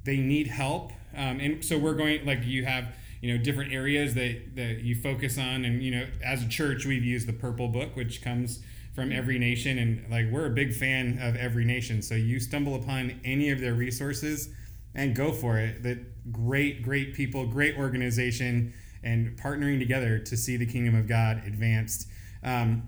they 0.03 0.17
need 0.17 0.47
help. 0.47 0.91
Um, 1.15 1.39
and 1.39 1.63
so 1.63 1.77
we're 1.77 1.95
going 1.95 2.25
like 2.25 2.45
you 2.45 2.65
have 2.65 2.95
you 3.21 3.35
know 3.35 3.43
different 3.43 3.73
areas 3.73 4.13
that 4.13 4.55
that 4.55 4.81
you 4.81 4.95
focus 4.95 5.37
on. 5.37 5.65
And 5.65 5.81
you 5.83 5.91
know 5.91 6.07
as 6.23 6.43
a 6.43 6.47
church 6.47 6.85
we've 6.85 7.03
used 7.03 7.27
the 7.27 7.33
purple 7.33 7.67
book 7.67 7.95
which 7.95 8.21
comes 8.21 8.61
from 8.93 9.11
every 9.11 9.37
nation. 9.37 9.77
And 9.77 10.09
like 10.09 10.31
we're 10.31 10.45
a 10.45 10.51
big 10.51 10.73
fan 10.73 11.19
of 11.21 11.35
every 11.35 11.65
nation. 11.65 12.01
So 12.01 12.15
you 12.15 12.39
stumble 12.39 12.75
upon 12.75 13.19
any 13.25 13.49
of 13.49 13.59
their 13.59 13.73
resources 13.73 14.49
and 14.93 15.15
go 15.15 15.33
for 15.33 15.57
it. 15.57 15.83
That 15.83 16.31
great 16.31 16.81
great 16.81 17.13
people 17.13 17.45
great 17.45 17.77
organization 17.77 18.73
and 19.03 19.37
partnering 19.37 19.77
together 19.77 20.17
to 20.17 20.35
see 20.35 20.57
the 20.57 20.65
kingdom 20.65 20.95
of 20.95 21.07
god 21.07 21.43
advanced. 21.45 22.07
Um, 22.43 22.87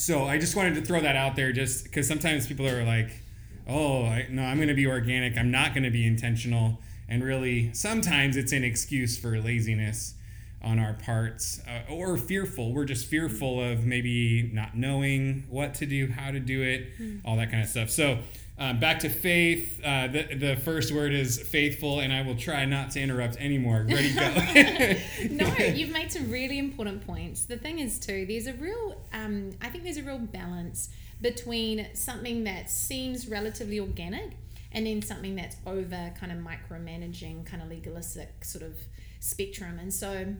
so 0.00 0.24
i 0.24 0.38
just 0.38 0.56
wanted 0.56 0.74
to 0.74 0.82
throw 0.82 1.00
that 1.00 1.16
out 1.16 1.36
there 1.36 1.52
just 1.52 1.84
because 1.84 2.06
sometimes 2.08 2.46
people 2.46 2.66
are 2.66 2.84
like 2.84 3.10
oh 3.68 4.04
I, 4.04 4.26
no 4.30 4.42
i'm 4.42 4.56
going 4.56 4.68
to 4.68 4.74
be 4.74 4.86
organic. 4.86 5.36
I'm 5.36 5.50
not 5.50 5.74
going 5.74 5.84
to 5.84 5.90
be 5.90 6.06
intentional. 6.06 6.78
And 7.08 7.22
really 7.22 7.72
sometimes 7.74 8.36
it's 8.36 8.52
an 8.52 8.64
excuse 8.64 9.18
for 9.18 9.38
laziness 9.38 10.14
on 10.62 10.78
our 10.78 10.94
parts 10.94 11.60
uh, 11.68 11.92
or 11.92 12.16
fearful. 12.16 12.72
We're 12.72 12.84
just 12.84 13.06
fearful 13.06 13.60
of 13.62 13.84
maybe 13.84 14.50
not 14.52 14.76
knowing 14.76 15.44
what 15.50 15.74
to 15.74 15.86
do 15.86 16.08
how 16.08 16.30
to 16.30 16.40
do 16.40 16.62
it 16.62 16.86
all 17.24 17.36
that 17.36 17.50
kind 17.50 17.62
of 17.62 17.68
stuff. 17.68 17.90
So 17.90 18.18
um, 18.62 18.78
back 18.78 18.98
to 19.00 19.08
faith 19.08 19.80
uh, 19.84 20.06
the, 20.06 20.34
the 20.34 20.56
first 20.56 20.92
word 20.92 21.12
is 21.12 21.40
faithful 21.40 22.00
and 22.00 22.12
i 22.12 22.22
will 22.22 22.36
try 22.36 22.64
not 22.64 22.90
to 22.90 23.00
interrupt 23.00 23.36
anymore 23.36 23.86
ready 23.88 24.12
go 24.14 24.22
no, 25.30 25.46
you've 25.64 25.90
made 25.90 26.12
some 26.12 26.30
really 26.30 26.58
important 26.58 27.06
points. 27.06 27.44
The 27.44 27.56
thing 27.56 27.78
is, 27.78 27.98
too, 27.98 28.26
there's 28.26 28.46
a 28.46 28.54
real, 28.54 29.00
um, 29.12 29.50
I 29.60 29.68
think 29.68 29.84
there's 29.84 29.96
a 29.96 30.02
real 30.02 30.18
balance 30.18 30.88
between 31.20 31.88
something 31.94 32.44
that 32.44 32.70
seems 32.70 33.28
relatively 33.28 33.80
organic 33.80 34.32
and 34.72 34.86
then 34.86 35.02
something 35.02 35.36
that's 35.36 35.56
over 35.66 36.12
kind 36.18 36.32
of 36.32 36.38
micromanaging, 36.38 37.46
kind 37.46 37.62
of 37.62 37.68
legalistic 37.68 38.44
sort 38.44 38.64
of 38.64 38.76
spectrum. 39.20 39.78
And 39.78 39.92
so 39.92 40.34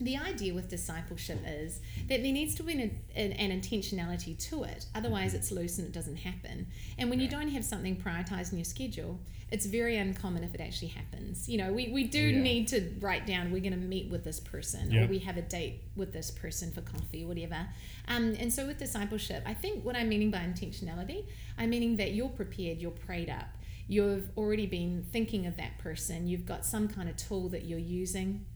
the 0.00 0.16
idea 0.16 0.52
with 0.54 0.68
discipleship 0.68 1.38
is 1.46 1.80
that 2.08 2.22
there 2.22 2.32
needs 2.32 2.54
to 2.56 2.62
be 2.62 2.72
an, 2.72 2.98
an, 3.14 3.32
an 3.32 3.60
intentionality 3.60 4.36
to 4.50 4.64
it. 4.64 4.86
Otherwise, 4.94 5.34
it's 5.34 5.50
loose 5.52 5.78
and 5.78 5.86
it 5.86 5.92
doesn't 5.92 6.16
happen. 6.16 6.66
And 6.98 7.10
when 7.10 7.20
you 7.20 7.28
don't 7.28 7.48
have 7.48 7.64
something 7.64 7.96
prioritized 7.96 8.52
in 8.52 8.58
your 8.58 8.64
schedule, 8.64 9.20
it's 9.50 9.66
very 9.66 9.96
uncommon 9.96 10.42
if 10.42 10.52
it 10.54 10.60
actually 10.60 10.88
happens. 10.88 11.48
You 11.48 11.58
know, 11.58 11.72
we, 11.72 11.88
we 11.88 12.04
do 12.04 12.18
Yeah. 12.18 12.40
need 12.42 12.68
to 12.68 12.90
write 13.00 13.24
down 13.26 13.52
we're 13.52 13.60
going 13.60 13.72
to 13.72 13.78
meet 13.78 14.10
with 14.10 14.24
this 14.24 14.40
person 14.40 14.90
Yeah. 14.90 15.04
or 15.04 15.06
we 15.06 15.20
have 15.20 15.36
a 15.36 15.42
date 15.42 15.82
with 15.94 16.12
this 16.12 16.30
person 16.30 16.72
for 16.72 16.80
coffee 16.80 17.22
or 17.24 17.28
whatever. 17.28 17.66
Um, 18.08 18.34
and 18.38 18.52
so 18.52 18.66
with 18.66 18.78
discipleship, 18.78 19.42
I 19.46 19.54
think 19.54 19.84
what 19.84 19.94
I'm 19.96 20.08
meaning 20.08 20.30
by 20.30 20.38
intentionality, 20.38 21.26
I'm 21.56 21.70
meaning 21.70 21.96
that 21.96 22.12
you're 22.14 22.30
prepared, 22.30 22.78
you're 22.78 22.90
prayed 22.90 23.30
up. 23.30 23.46
you've 23.86 24.30
already 24.38 24.64
been 24.66 25.04
thinking 25.12 25.44
of 25.46 25.58
that 25.58 25.76
person. 25.76 26.26
You've 26.26 26.46
got 26.46 26.64
some 26.64 26.88
kind 26.88 27.06
of 27.06 27.16
tool 27.18 27.50
that 27.50 27.64
you're 27.66 27.78
using 27.78 28.46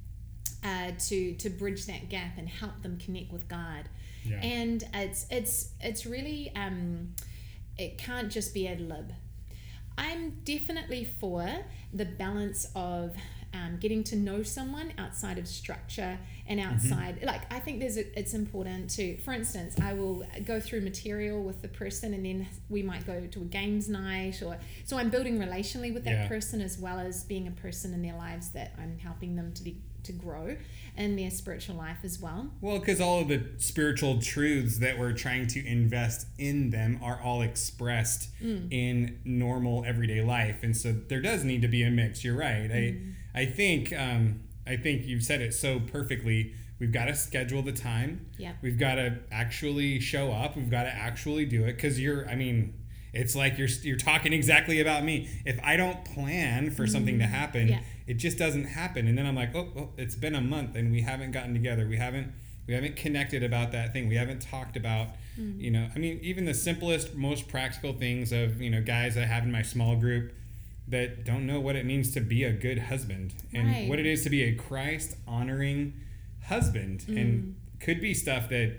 uh, 0.64 0.92
to 1.08 1.34
to 1.34 1.50
bridge 1.50 1.86
that 1.86 2.08
gap 2.08 2.36
and 2.38 2.48
help 2.48 2.82
them 2.82 2.98
connect 2.98 3.32
with 3.32 3.48
God. 3.48 3.84
Yeah. 4.24 4.40
And 4.42 4.84
it's 4.94 5.26
it's 5.30 5.70
it's 5.80 6.04
really 6.06 6.52
um, 6.56 7.14
it 7.76 7.98
can't 7.98 8.30
just 8.30 8.52
be 8.54 8.66
ad 8.68 8.80
lib. 8.80 9.12
I'm 9.96 10.30
definitely 10.44 11.04
for 11.04 11.48
the 11.92 12.04
balance 12.04 12.70
of 12.76 13.16
um, 13.54 13.78
getting 13.80 14.04
to 14.04 14.16
know 14.16 14.42
someone 14.42 14.92
outside 14.98 15.38
of 15.38 15.48
structure 15.48 16.18
and 16.46 16.60
Mm-hmm. 16.60 16.74
outside 16.74 17.18
like 17.24 17.42
i 17.52 17.58
think 17.60 17.78
there's 17.78 17.98
a, 17.98 18.18
it's 18.18 18.32
important 18.32 18.88
to 18.88 19.18
for 19.18 19.32
instance 19.34 19.78
i 19.82 19.92
will 19.92 20.24
go 20.46 20.58
through 20.60 20.80
material 20.80 21.42
with 21.42 21.60
the 21.60 21.68
person 21.68 22.14
and 22.14 22.24
then 22.24 22.46
we 22.70 22.82
might 22.82 23.06
go 23.06 23.26
to 23.26 23.40
a 23.42 23.44
games 23.44 23.86
night 23.90 24.40
or 24.42 24.56
so 24.86 24.96
i'm 24.96 25.10
building 25.10 25.38
relationally 25.38 25.92
with 25.92 26.04
that 26.04 26.12
Yeah. 26.22 26.28
person 26.28 26.62
as 26.62 26.78
well 26.78 26.98
as 26.98 27.22
being 27.24 27.46
a 27.48 27.50
person 27.50 27.92
in 27.92 28.00
their 28.00 28.16
lives 28.16 28.48
that 28.52 28.72
i'm 28.78 28.98
helping 28.98 29.36
them 29.36 29.52
to 29.52 29.62
be, 29.62 29.76
to 30.04 30.12
grow 30.12 30.56
in 30.96 31.16
their 31.16 31.30
spiritual 31.30 31.76
life 31.76 31.98
as 32.02 32.18
well 32.18 32.50
Well, 32.60 32.78
because 32.78 33.00
all 33.00 33.20
of 33.20 33.28
the 33.28 33.44
spiritual 33.58 34.20
truths 34.20 34.78
that 34.78 34.98
we're 34.98 35.12
trying 35.12 35.46
to 35.48 35.66
invest 35.66 36.26
in 36.38 36.70
them 36.70 36.98
are 37.02 37.20
all 37.22 37.42
expressed 37.42 38.28
mm. 38.42 38.66
in 38.70 39.20
normal 39.24 39.84
everyday 39.84 40.22
life, 40.22 40.62
and 40.62 40.76
so 40.76 40.92
there 40.92 41.20
does 41.20 41.44
need 41.44 41.62
to 41.62 41.68
be 41.68 41.82
a 41.82 41.90
mix. 41.90 42.24
You're 42.24 42.36
right. 42.36 42.70
I 42.70 42.74
mm-hmm. 42.74 43.10
I 43.34 43.46
think 43.46 43.92
um, 43.92 44.40
I 44.66 44.76
think 44.76 45.06
you've 45.06 45.22
said 45.22 45.40
it 45.40 45.54
so 45.54 45.80
perfectly. 45.80 46.54
We've 46.80 46.92
got 46.92 47.06
to 47.06 47.14
schedule 47.14 47.62
the 47.62 47.72
time. 47.72 48.26
Yeah. 48.36 48.52
We've 48.62 48.78
got 48.78 48.96
to 48.96 49.18
actually 49.32 50.00
show 50.00 50.32
up. 50.32 50.56
We've 50.56 50.70
got 50.70 50.84
to 50.84 50.94
actually 50.94 51.44
do 51.44 51.64
it 51.64 51.74
because 51.74 52.00
you're. 52.00 52.28
I 52.28 52.34
mean. 52.34 52.74
It's 53.10 53.34
like 53.34 53.56
you're 53.56 53.68
you're 53.82 53.96
talking 53.96 54.34
exactly 54.34 54.80
about 54.80 55.02
me. 55.02 55.30
If 55.46 55.58
I 55.64 55.76
don't 55.76 56.04
plan 56.04 56.70
for 56.70 56.86
something 56.86 57.18
to 57.18 57.24
mm-hmm. 57.24 57.34
happen, 57.34 57.68
Yeah. 57.68 57.80
It 58.08 58.14
just 58.14 58.38
doesn't 58.38 58.64
happen. 58.64 59.06
And 59.06 59.16
then 59.16 59.26
i'm 59.26 59.36
like 59.36 59.54
oh, 59.54 59.68
oh 59.76 59.88
it's 59.96 60.14
been 60.14 60.34
a 60.34 60.40
month 60.40 60.74
and 60.74 60.90
we 60.90 61.02
haven't 61.02 61.32
gotten 61.32 61.52
together. 61.54 61.86
We 61.86 61.96
haven't 61.96 62.32
we 62.66 62.74
haven't 62.74 62.96
connected 62.96 63.42
about 63.42 63.72
that 63.72 63.92
thing. 63.92 64.08
We 64.08 64.16
haven't 64.16 64.42
talked 64.42 64.76
about 64.76 65.08
mm. 65.38 65.60
you 65.60 65.70
know 65.70 65.88
i 65.94 65.98
mean 65.98 66.18
even 66.22 66.44
the 66.44 66.54
simplest 66.54 67.14
most 67.14 67.48
practical 67.48 67.92
things 67.92 68.32
of 68.32 68.60
you 68.60 68.70
know 68.70 68.82
guys 68.82 69.16
i 69.16 69.22
have 69.22 69.44
in 69.44 69.52
my 69.52 69.62
small 69.62 69.96
group 69.96 70.32
that 70.88 71.24
don't 71.24 71.46
know 71.46 71.60
what 71.60 71.76
it 71.76 71.84
means 71.84 72.12
to 72.12 72.20
be 72.20 72.44
a 72.44 72.52
good 72.52 72.78
husband 72.78 73.34
and 73.52 73.68
Right. 73.68 73.88
what 73.88 73.98
it 73.98 74.06
is 74.06 74.24
to 74.24 74.30
be 74.30 74.42
a 74.42 74.54
christ 74.54 75.16
honoring 75.26 75.92
husband. 76.48 77.04
And 77.08 77.56
mm. 77.78 77.80
could 77.84 78.00
be 78.00 78.14
stuff 78.14 78.48
that 78.48 78.74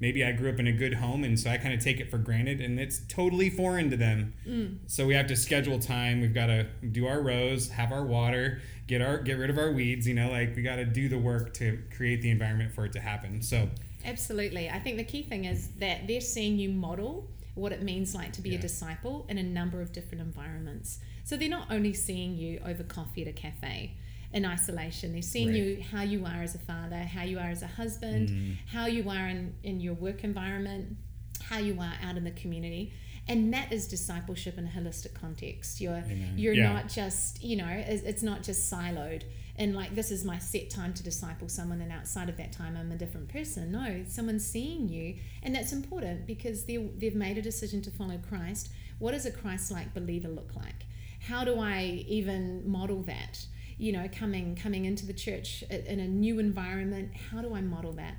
maybe 0.00 0.24
i 0.24 0.32
grew 0.32 0.50
up 0.50 0.58
in 0.58 0.66
a 0.66 0.72
good 0.72 0.94
home 0.94 1.24
and 1.24 1.38
so 1.38 1.48
i 1.48 1.56
kind 1.56 1.72
of 1.72 1.80
take 1.80 2.00
it 2.00 2.10
for 2.10 2.18
granted 2.18 2.60
and 2.60 2.78
it's 2.78 3.00
totally 3.08 3.48
foreign 3.48 3.90
to 3.90 3.96
them. 3.96 4.34
Mm. 4.46 4.78
So 4.86 5.06
we 5.06 5.14
have 5.14 5.26
to 5.28 5.36
schedule 5.36 5.78
time. 5.78 6.20
We've 6.20 6.34
got 6.34 6.46
to 6.46 6.64
do 6.92 7.06
our 7.06 7.22
rows, 7.22 7.70
have 7.70 7.92
our 7.92 8.04
water, 8.04 8.60
get 8.86 9.00
our 9.02 9.18
get 9.18 9.34
rid 9.38 9.50
of 9.50 9.58
our 9.58 9.72
weeds. 9.72 10.06
You 10.06 10.14
know, 10.14 10.30
like 10.30 10.54
we 10.56 10.62
got 10.62 10.76
to 10.76 10.84
do 10.84 11.08
the 11.08 11.18
work 11.18 11.54
to 11.54 11.78
create 11.96 12.22
the 12.22 12.30
environment 12.30 12.72
for 12.72 12.84
it 12.86 12.92
to 12.92 13.00
happen. 13.00 13.42
So 13.42 13.68
Absolutely. 14.04 14.68
I 14.68 14.78
think 14.80 14.96
the 14.98 15.04
key 15.04 15.22
thing 15.22 15.44
is 15.46 15.68
that 15.78 16.06
they're 16.06 16.20
seeing 16.20 16.58
you 16.58 16.68
model 16.70 17.30
what 17.54 17.72
it 17.72 17.82
means 17.82 18.14
like 18.14 18.32
to 18.34 18.42
be 18.42 18.50
Yeah. 18.50 18.58
a 18.58 18.60
disciple 18.60 19.24
in 19.28 19.38
a 19.38 19.42
number 19.42 19.80
of 19.80 19.92
different 19.92 20.20
environments. 20.22 20.98
So 21.24 21.36
they're 21.36 21.48
not 21.48 21.70
only 21.70 21.94
seeing 21.94 22.36
you 22.36 22.60
over 22.66 22.82
coffee 22.82 23.22
at 23.22 23.28
a 23.28 23.32
cafe 23.32 23.94
in 24.32 24.44
isolation, 24.44 25.12
they're 25.12 25.22
seeing 25.22 25.48
Right. 25.48 25.56
you 25.56 25.82
how 25.90 26.02
you 26.02 26.26
are 26.26 26.42
as 26.42 26.54
a 26.54 26.58
father, 26.58 26.98
how 26.98 27.22
you 27.22 27.38
are 27.38 27.48
as 27.50 27.62
a 27.62 27.66
husband, 27.68 28.28
Mm-hmm. 28.28 28.52
how 28.66 28.86
you 28.86 29.08
are 29.08 29.28
in, 29.28 29.54
in 29.62 29.80
your 29.80 29.94
work 29.94 30.22
environment, 30.24 30.96
how 31.42 31.58
you 31.58 31.78
are 31.80 31.94
out 32.02 32.16
in 32.16 32.24
the 32.24 32.30
community. 32.32 32.92
And 33.26 33.54
that 33.54 33.72
is 33.72 33.88
discipleship 33.88 34.58
in 34.58 34.66
a 34.66 34.70
holistic 34.70 35.14
context. 35.14 35.80
You're 35.80 35.94
Amen. 35.94 36.34
you're 36.36 36.52
Yeah. 36.54 36.72
not 36.72 36.88
just, 36.88 37.42
you 37.42 37.56
know, 37.56 37.68
it's, 37.68 38.22
not 38.22 38.42
just 38.42 38.70
siloed 38.70 39.22
and 39.56 39.74
like 39.74 39.94
this 39.94 40.10
is 40.10 40.24
my 40.24 40.38
set 40.38 40.68
time 40.68 40.92
to 40.94 41.02
disciple 41.02 41.48
someone 41.48 41.80
and 41.80 41.92
outside 41.92 42.28
of 42.28 42.36
that 42.36 42.52
time 42.52 42.76
I'm 42.76 42.90
a 42.92 42.96
different 42.96 43.28
person. 43.28 43.70
No, 43.72 44.04
someone's 44.08 44.44
seeing 44.46 44.88
you 44.88 45.16
and 45.42 45.54
that's 45.54 45.72
important 45.72 46.26
because 46.26 46.64
they 46.64 46.76
they've 46.76 47.14
made 47.14 47.38
a 47.38 47.42
decision 47.42 47.80
to 47.82 47.90
follow 47.90 48.18
Christ. 48.28 48.68
What 48.98 49.12
does 49.12 49.26
a 49.26 49.30
Christ-like 49.30 49.94
believer 49.94 50.28
look 50.28 50.54
like? 50.56 50.86
How 51.20 51.44
do 51.44 51.58
I 51.58 52.04
even 52.08 52.68
model 52.68 53.02
that? 53.04 53.46
You 53.78 53.92
know, 53.92 54.08
coming 54.12 54.54
coming 54.56 54.84
into 54.84 55.06
the 55.06 55.14
church 55.14 55.62
in 55.70 55.98
a 56.00 56.06
new 56.08 56.38
environment, 56.38 57.12
how 57.30 57.40
do 57.42 57.54
I 57.54 57.60
model 57.60 57.92
that? 57.94 58.16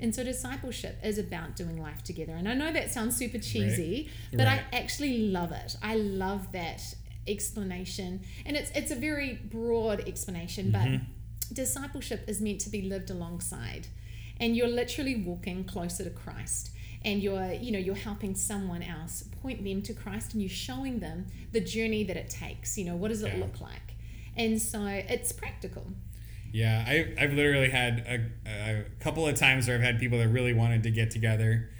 And 0.00 0.14
so 0.14 0.22
discipleship 0.22 0.98
is 1.02 1.18
about 1.18 1.56
doing 1.56 1.80
life 1.82 2.02
together. 2.04 2.32
And 2.32 2.48
I 2.48 2.54
know 2.54 2.72
that 2.72 2.92
sounds 2.92 3.16
super 3.16 3.38
cheesy, 3.38 4.10
but 4.32 4.46
Right. 4.46 4.62
I 4.72 4.76
actually 4.76 5.28
love 5.30 5.50
it. 5.52 5.76
I 5.82 5.96
love 5.96 6.52
that 6.52 6.82
explanation. 7.26 8.20
And 8.46 8.56
it's 8.56 8.70
it's 8.74 8.90
a 8.90 8.94
very 8.94 9.34
broad 9.34 10.00
explanation, 10.08 10.70
but 10.70 10.86
mm-hmm. 10.88 11.04
discipleship 11.54 12.24
is 12.28 12.40
meant 12.40 12.60
to 12.62 12.70
be 12.70 12.82
lived 12.82 13.10
alongside. 13.10 13.86
And 14.40 14.56
you're 14.56 14.68
literally 14.68 15.16
walking 15.16 15.64
closer 15.64 16.04
to 16.04 16.10
Christ. 16.10 16.70
And 17.04 17.22
you're, 17.22 17.52
you 17.52 17.70
know, 17.72 17.78
you're 17.78 17.94
helping 17.94 18.34
someone 18.34 18.82
else 18.82 19.22
point 19.40 19.62
them 19.64 19.82
to 19.82 19.94
Christ 19.94 20.32
and 20.32 20.42
you're 20.42 20.50
showing 20.50 20.98
them 20.98 21.26
the 21.52 21.60
journey 21.60 22.02
that 22.04 22.16
it 22.16 22.28
takes. 22.28 22.76
You 22.76 22.84
know, 22.86 22.96
what 22.96 23.08
does 23.08 23.22
it 23.22 23.34
Yeah. 23.34 23.40
look 23.44 23.60
like? 23.60 23.94
And 24.36 24.60
so 24.60 24.84
it's 24.86 25.30
practical. 25.32 25.92
Yeah, 26.52 26.84
I, 26.86 27.14
I've 27.20 27.32
literally 27.32 27.70
had 27.70 27.98
a, 28.46 28.50
a 28.50 28.84
couple 29.00 29.26
of 29.26 29.34
times 29.34 29.66
where 29.68 29.76
I've 29.76 29.82
had 29.82 29.98
people 29.98 30.18
that 30.18 30.28
really 30.28 30.52
wanted 30.52 30.82
to 30.84 30.90
get 30.90 31.10
together, 31.10 31.70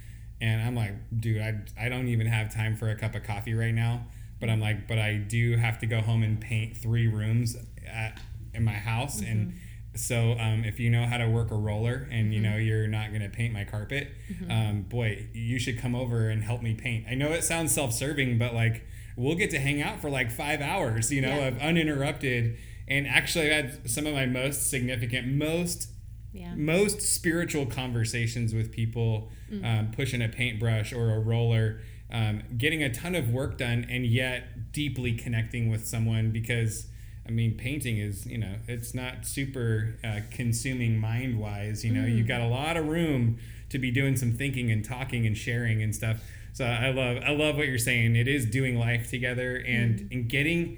and 0.41 0.61
I'm 0.61 0.75
like, 0.75 0.93
dude, 1.19 1.41
I, 1.41 1.59
I 1.79 1.89
don't 1.89 2.07
even 2.07 2.27
have 2.27 2.53
time 2.53 2.75
for 2.75 2.89
a 2.89 2.95
cup 2.95 3.15
of 3.15 3.23
coffee 3.23 3.53
right 3.53 3.73
now. 3.73 4.05
But 4.39 4.49
I'm 4.49 4.61
like, 4.61 4.87
but 4.87 4.97
I 4.99 5.15
do 5.15 5.57
have 5.57 5.79
to 5.79 5.85
go 5.85 5.99
home 6.01 6.23
and 6.23 6.39
paint 6.39 6.77
three 6.77 7.07
rooms 7.07 7.57
at, 7.85 8.19
in 8.53 8.63
my 8.63 8.71
house, 8.73 9.19
and 9.21 9.55
so 9.95 10.33
um, 10.39 10.63
if 10.63 10.79
you 10.79 10.89
know 10.89 11.05
how 11.05 11.17
to 11.17 11.27
work 11.27 11.51
a 11.51 11.55
roller 11.55 12.07
and 12.11 12.33
you 12.33 12.39
know 12.39 12.55
you're 12.55 12.87
not 12.87 13.11
gonna 13.11 13.27
paint 13.27 13.53
my 13.53 13.65
carpet, 13.65 14.07
um, 14.49 14.83
boy, 14.83 15.27
you 15.33 15.59
should 15.59 15.77
come 15.79 15.93
over 15.95 16.29
and 16.29 16.43
help 16.43 16.61
me 16.61 16.73
paint. 16.73 17.05
I 17.09 17.15
know 17.15 17.31
it 17.31 17.43
sounds 17.43 17.73
self-serving, 17.73 18.37
but 18.37 18.53
like 18.53 18.85
we'll 19.17 19.35
get 19.35 19.49
to 19.49 19.59
hang 19.59 19.81
out 19.81 19.99
for 19.99 20.09
like 20.09 20.31
five 20.31 20.61
hours, 20.61 21.11
you 21.11 21.21
know, 21.21 21.29
Yeah. 21.39 21.47
of 21.47 21.57
uninterrupted. 21.59 22.57
And 22.89 23.07
actually, 23.07 23.51
I 23.51 23.55
had 23.55 23.89
some 23.89 24.05
of 24.07 24.13
my 24.13 24.25
most 24.25 24.69
significant, 24.69 25.27
most 25.27 25.89
Yeah. 26.33 26.53
most 26.55 27.01
spiritual 27.01 27.65
conversations 27.65 28.53
with 28.53 28.71
people 28.71 29.31
Mm. 29.51 29.63
um, 29.65 29.91
pushing 29.91 30.21
a 30.21 30.29
paintbrush 30.29 30.93
or 30.93 31.13
a 31.15 31.19
roller, 31.19 31.81
um, 32.11 32.43
getting 32.57 32.83
a 32.83 32.89
ton 32.89 33.15
of 33.15 33.29
work 33.31 33.57
done, 33.57 33.85
and 33.89 34.05
yet 34.05 34.71
deeply 34.71 35.13
connecting 35.13 35.69
with 35.69 35.85
someone 35.85 36.31
because. 36.31 36.87
I 37.27 37.31
mean, 37.31 37.53
painting 37.53 37.99
is, 37.99 38.25
you 38.25 38.39
know, 38.39 38.55
it's 38.67 38.95
not 38.95 39.23
super 39.23 39.99
uh, 40.03 40.21
consuming 40.31 40.97
mind 40.97 41.37
wise. 41.39 41.85
You 41.85 41.93
know, 41.93 42.01
Mm. 42.01 42.17
you've 42.17 42.25
got 42.27 42.41
a 42.41 42.47
lot 42.47 42.75
of 42.75 42.87
room 42.87 43.37
to 43.69 43.77
be 43.77 43.91
doing 43.91 44.15
some 44.15 44.31
thinking 44.31 44.71
and 44.71 44.83
talking 44.83 45.27
and 45.27 45.37
sharing 45.37 45.83
and 45.83 45.93
stuff. 45.93 46.23
So 46.53 46.65
I 46.65 46.89
love, 46.89 47.21
I 47.23 47.29
love 47.33 47.55
what 47.55 47.67
you're 47.67 47.77
saying. 47.77 48.15
It 48.15 48.27
is 48.27 48.47
doing 48.47 48.77
life 48.77 49.11
together 49.11 49.57
and, 49.57 49.99
Mm. 49.99 50.11
and 50.11 50.27
getting, 50.29 50.77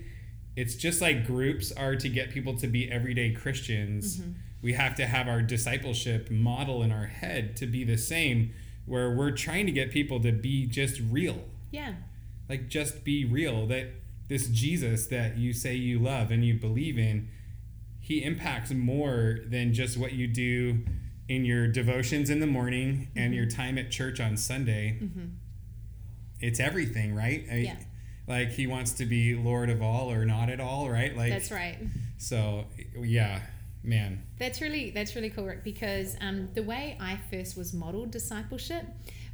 it's 0.55 0.75
just 0.75 1.01
like 1.01 1.25
groups 1.25 1.71
are 1.71 1.95
to 1.95 2.09
get 2.09 2.29
people 2.31 2.55
to 2.57 2.67
be 2.67 2.91
everyday 2.91 3.31
Christians. 3.31 4.17
Mm-hmm. 4.19 4.31
We 4.61 4.73
have 4.73 4.95
to 4.95 5.05
have 5.07 5.27
our 5.27 5.41
discipleship 5.41 6.29
model 6.29 6.83
in 6.83 6.91
our 6.91 7.05
head 7.07 7.55
to 7.57 7.65
be 7.65 7.83
the 7.83 7.97
same, 7.97 8.53
where 8.85 9.09
we're 9.15 9.31
trying 9.31 9.65
to 9.65 9.71
get 9.71 9.91
people 9.91 10.19
to 10.21 10.31
be 10.31 10.65
just 10.67 10.99
real 11.09 11.43
Yeah. 11.71 11.93
like 12.49 12.67
just 12.67 13.03
be 13.03 13.23
real 13.25 13.65
that 13.67 13.87
this 14.27 14.47
jesus 14.47 15.07
that 15.07 15.37
you 15.37 15.51
say 15.53 15.75
you 15.75 15.99
love 15.99 16.31
and 16.31 16.43
you 16.45 16.53
believe 16.55 16.97
in 16.97 17.29
he 17.99 18.23
impacts 18.23 18.71
more 18.71 19.39
than 19.45 19.73
just 19.73 19.97
what 19.97 20.13
you 20.13 20.25
do 20.27 20.79
in 21.27 21.45
your 21.45 21.67
devotions 21.67 22.29
in 22.29 22.39
the 22.39 22.47
morning 22.47 23.09
and 23.15 23.33
your 23.35 23.45
time 23.45 23.77
at 23.77 23.91
church 23.91 24.19
on 24.19 24.35
sunday 24.37 24.97
it's 26.39 26.59
everything 26.59 27.13
right 27.15 27.45
I- 27.51 27.55
Yeah. 27.57 27.75
Like 28.27 28.49
he 28.49 28.67
wants 28.67 28.91
to 28.93 29.05
be 29.05 29.35
lord 29.35 29.69
of 29.69 29.81
all 29.81 30.11
or 30.11 30.25
not 30.25 30.49
at 30.49 30.59
all 30.59 30.89
right 30.89 31.15
like 31.17 31.31
That's 31.31 31.51
right. 31.51 31.77
so 32.17 32.65
yeah 32.97 33.39
man 33.83 34.21
That's 34.37 34.61
really 34.61 34.91
that's 34.91 35.15
really 35.15 35.29
cool, 35.29 35.45
Rick, 35.45 35.63
because 35.63 36.15
um, 36.21 36.49
the 36.53 36.63
way 36.63 36.97
I 36.99 37.19
first 37.31 37.57
was 37.57 37.73
modeled 37.73 38.11
discipleship 38.11 38.85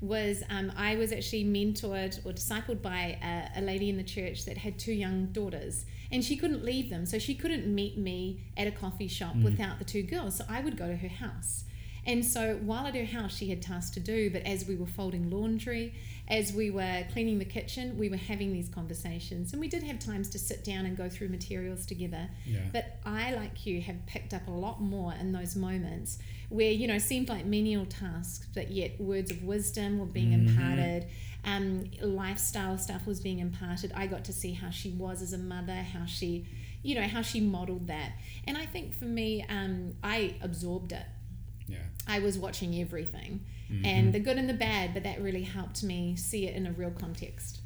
was 0.01 0.43
um, 0.49 0.71
I 0.77 0.95
was 0.95 1.11
actually 1.11 1.43
mentored 1.45 2.25
or 2.25 2.31
discipled 2.31 2.81
by 2.81 3.17
a, 3.23 3.59
a 3.59 3.61
lady 3.61 3.89
in 3.89 3.97
the 3.97 4.03
church 4.03 4.45
that 4.45 4.57
had 4.57 4.77
two 4.77 4.93
young 4.93 5.27
daughters, 5.27 5.85
and 6.11 6.23
she 6.23 6.37
couldn't 6.37 6.63
leave 6.63 6.89
them, 6.89 7.05
so 7.05 7.19
she 7.19 7.35
couldn't 7.35 7.67
meet 7.73 7.97
me 7.97 8.41
at 8.55 8.67
a 8.67 8.71
coffee 8.71 9.07
shop 9.07 9.35
without 9.43 9.79
the 9.79 9.85
two 9.85 10.03
girls. 10.03 10.35
So 10.37 10.45
I 10.49 10.61
would 10.61 10.77
go 10.77 10.87
to 10.87 10.95
her 10.95 11.07
house. 11.07 11.63
And 12.07 12.25
so 12.25 12.55
while 12.63 12.87
at 12.87 12.95
her 12.95 13.05
house, 13.05 13.35
she 13.37 13.49
had 13.49 13.61
tasks 13.61 13.91
to 13.95 13.99
do, 13.99 14.29
but 14.31 14.41
as 14.43 14.65
we 14.65 14.75
were 14.77 14.87
folding 14.87 15.29
laundry, 15.29 15.93
as 16.29 16.53
we 16.53 16.71
were 16.71 17.05
cleaning 17.11 17.37
the 17.37 17.45
kitchen, 17.45 17.97
we 17.97 18.07
were 18.09 18.15
having 18.17 18.53
these 18.53 18.69
conversations. 18.69 19.51
And 19.51 19.59
we 19.59 19.67
did 19.67 19.83
have 19.83 19.99
times 19.99 20.29
to 20.29 20.39
sit 20.39 20.63
down 20.63 20.85
and 20.85 20.95
go 20.95 21.09
through 21.09 21.27
materials 21.29 21.85
together. 21.85 22.29
Yeah. 22.45 22.59
But 22.71 22.97
I, 23.05 23.33
like 23.33 23.65
you, 23.65 23.81
have 23.81 24.05
picked 24.05 24.33
up 24.33 24.47
a 24.47 24.51
lot 24.51 24.81
more 24.81 25.13
in 25.19 25.33
those 25.33 25.55
moments 25.57 26.17
where, 26.49 26.71
you 26.71 26.87
know, 26.87 26.97
seemed 26.97 27.27
like 27.27 27.45
menial 27.45 27.85
tasks, 27.85 28.47
but 28.55 28.71
yet 28.71 28.99
words 29.01 29.29
of 29.29 29.43
wisdom 29.43 29.99
were 29.99 30.05
being 30.05 30.31
Mhm. 30.31 30.47
imparted. 30.49 31.05
Um, 31.43 31.91
lifestyle 32.01 32.77
stuff 32.77 33.05
was 33.05 33.19
being 33.19 33.39
imparted. 33.39 33.91
I 33.93 34.07
got 34.07 34.23
to 34.25 34.33
see 34.33 34.53
how 34.53 34.69
she 34.69 34.91
was 34.91 35.21
as 35.21 35.33
a 35.33 35.37
mother, 35.37 35.75
how 35.75 36.05
she, 36.05 36.45
you 36.83 36.95
know, 36.95 37.03
how 37.07 37.21
she 37.21 37.41
modeled 37.41 37.87
that. 37.87 38.13
And 38.45 38.57
I 38.57 38.65
think 38.65 38.93
for 38.93 39.05
me, 39.05 39.45
um, 39.49 39.95
I 40.03 40.35
absorbed 40.41 40.91
it. 40.93 41.05
Yeah. 41.67 41.77
I 42.07 42.19
was 42.19 42.37
watching 42.37 42.79
everything 42.79 43.41
Mhm. 43.69 43.85
and 43.85 44.13
the 44.13 44.19
good 44.19 44.37
and 44.37 44.47
the 44.49 44.53
bad, 44.53 44.93
but 44.93 45.03
that 45.03 45.21
really 45.21 45.43
helped 45.43 45.83
me 45.83 46.15
see 46.15 46.47
it 46.47 46.55
in 46.55 46.65
a 46.65 46.71
real 46.71 46.91
context. 46.91 47.61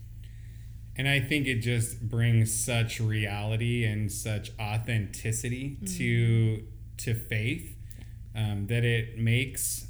And 0.95 1.07
I 1.07 1.19
think 1.19 1.47
it 1.47 1.59
just 1.59 2.09
brings 2.09 2.53
such 2.53 2.99
reality 2.99 3.85
and 3.85 4.11
such 4.11 4.51
authenticity 4.59 5.77
to 5.97 6.63
to 6.97 7.13
faith 7.15 7.75
um, 8.35 8.67
that 8.67 8.83
it 8.83 9.17
makes 9.17 9.87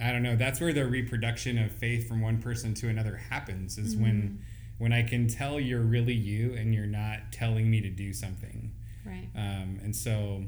I 0.00 0.10
don't 0.12 0.22
know. 0.24 0.34
That's 0.36 0.60
where 0.60 0.72
the 0.72 0.86
reproduction 0.86 1.56
of 1.56 1.70
faith 1.70 2.08
from 2.08 2.20
one 2.20 2.38
person 2.42 2.74
to 2.74 2.88
another 2.88 3.16
happens. 3.16 3.78
Is 3.78 3.96
when 3.96 4.40
when 4.78 4.92
I 4.92 5.02
can 5.04 5.28
tell 5.28 5.60
you're 5.60 5.82
really 5.82 6.14
you 6.14 6.52
and 6.54 6.74
you're 6.74 6.84
not 6.86 7.30
telling 7.30 7.70
me 7.70 7.80
to 7.80 7.90
do 7.90 8.12
something. 8.12 8.72
Right. 9.06 9.28
Um, 9.36 9.78
and 9.84 9.94
so, 9.94 10.46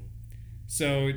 so, 0.67 1.13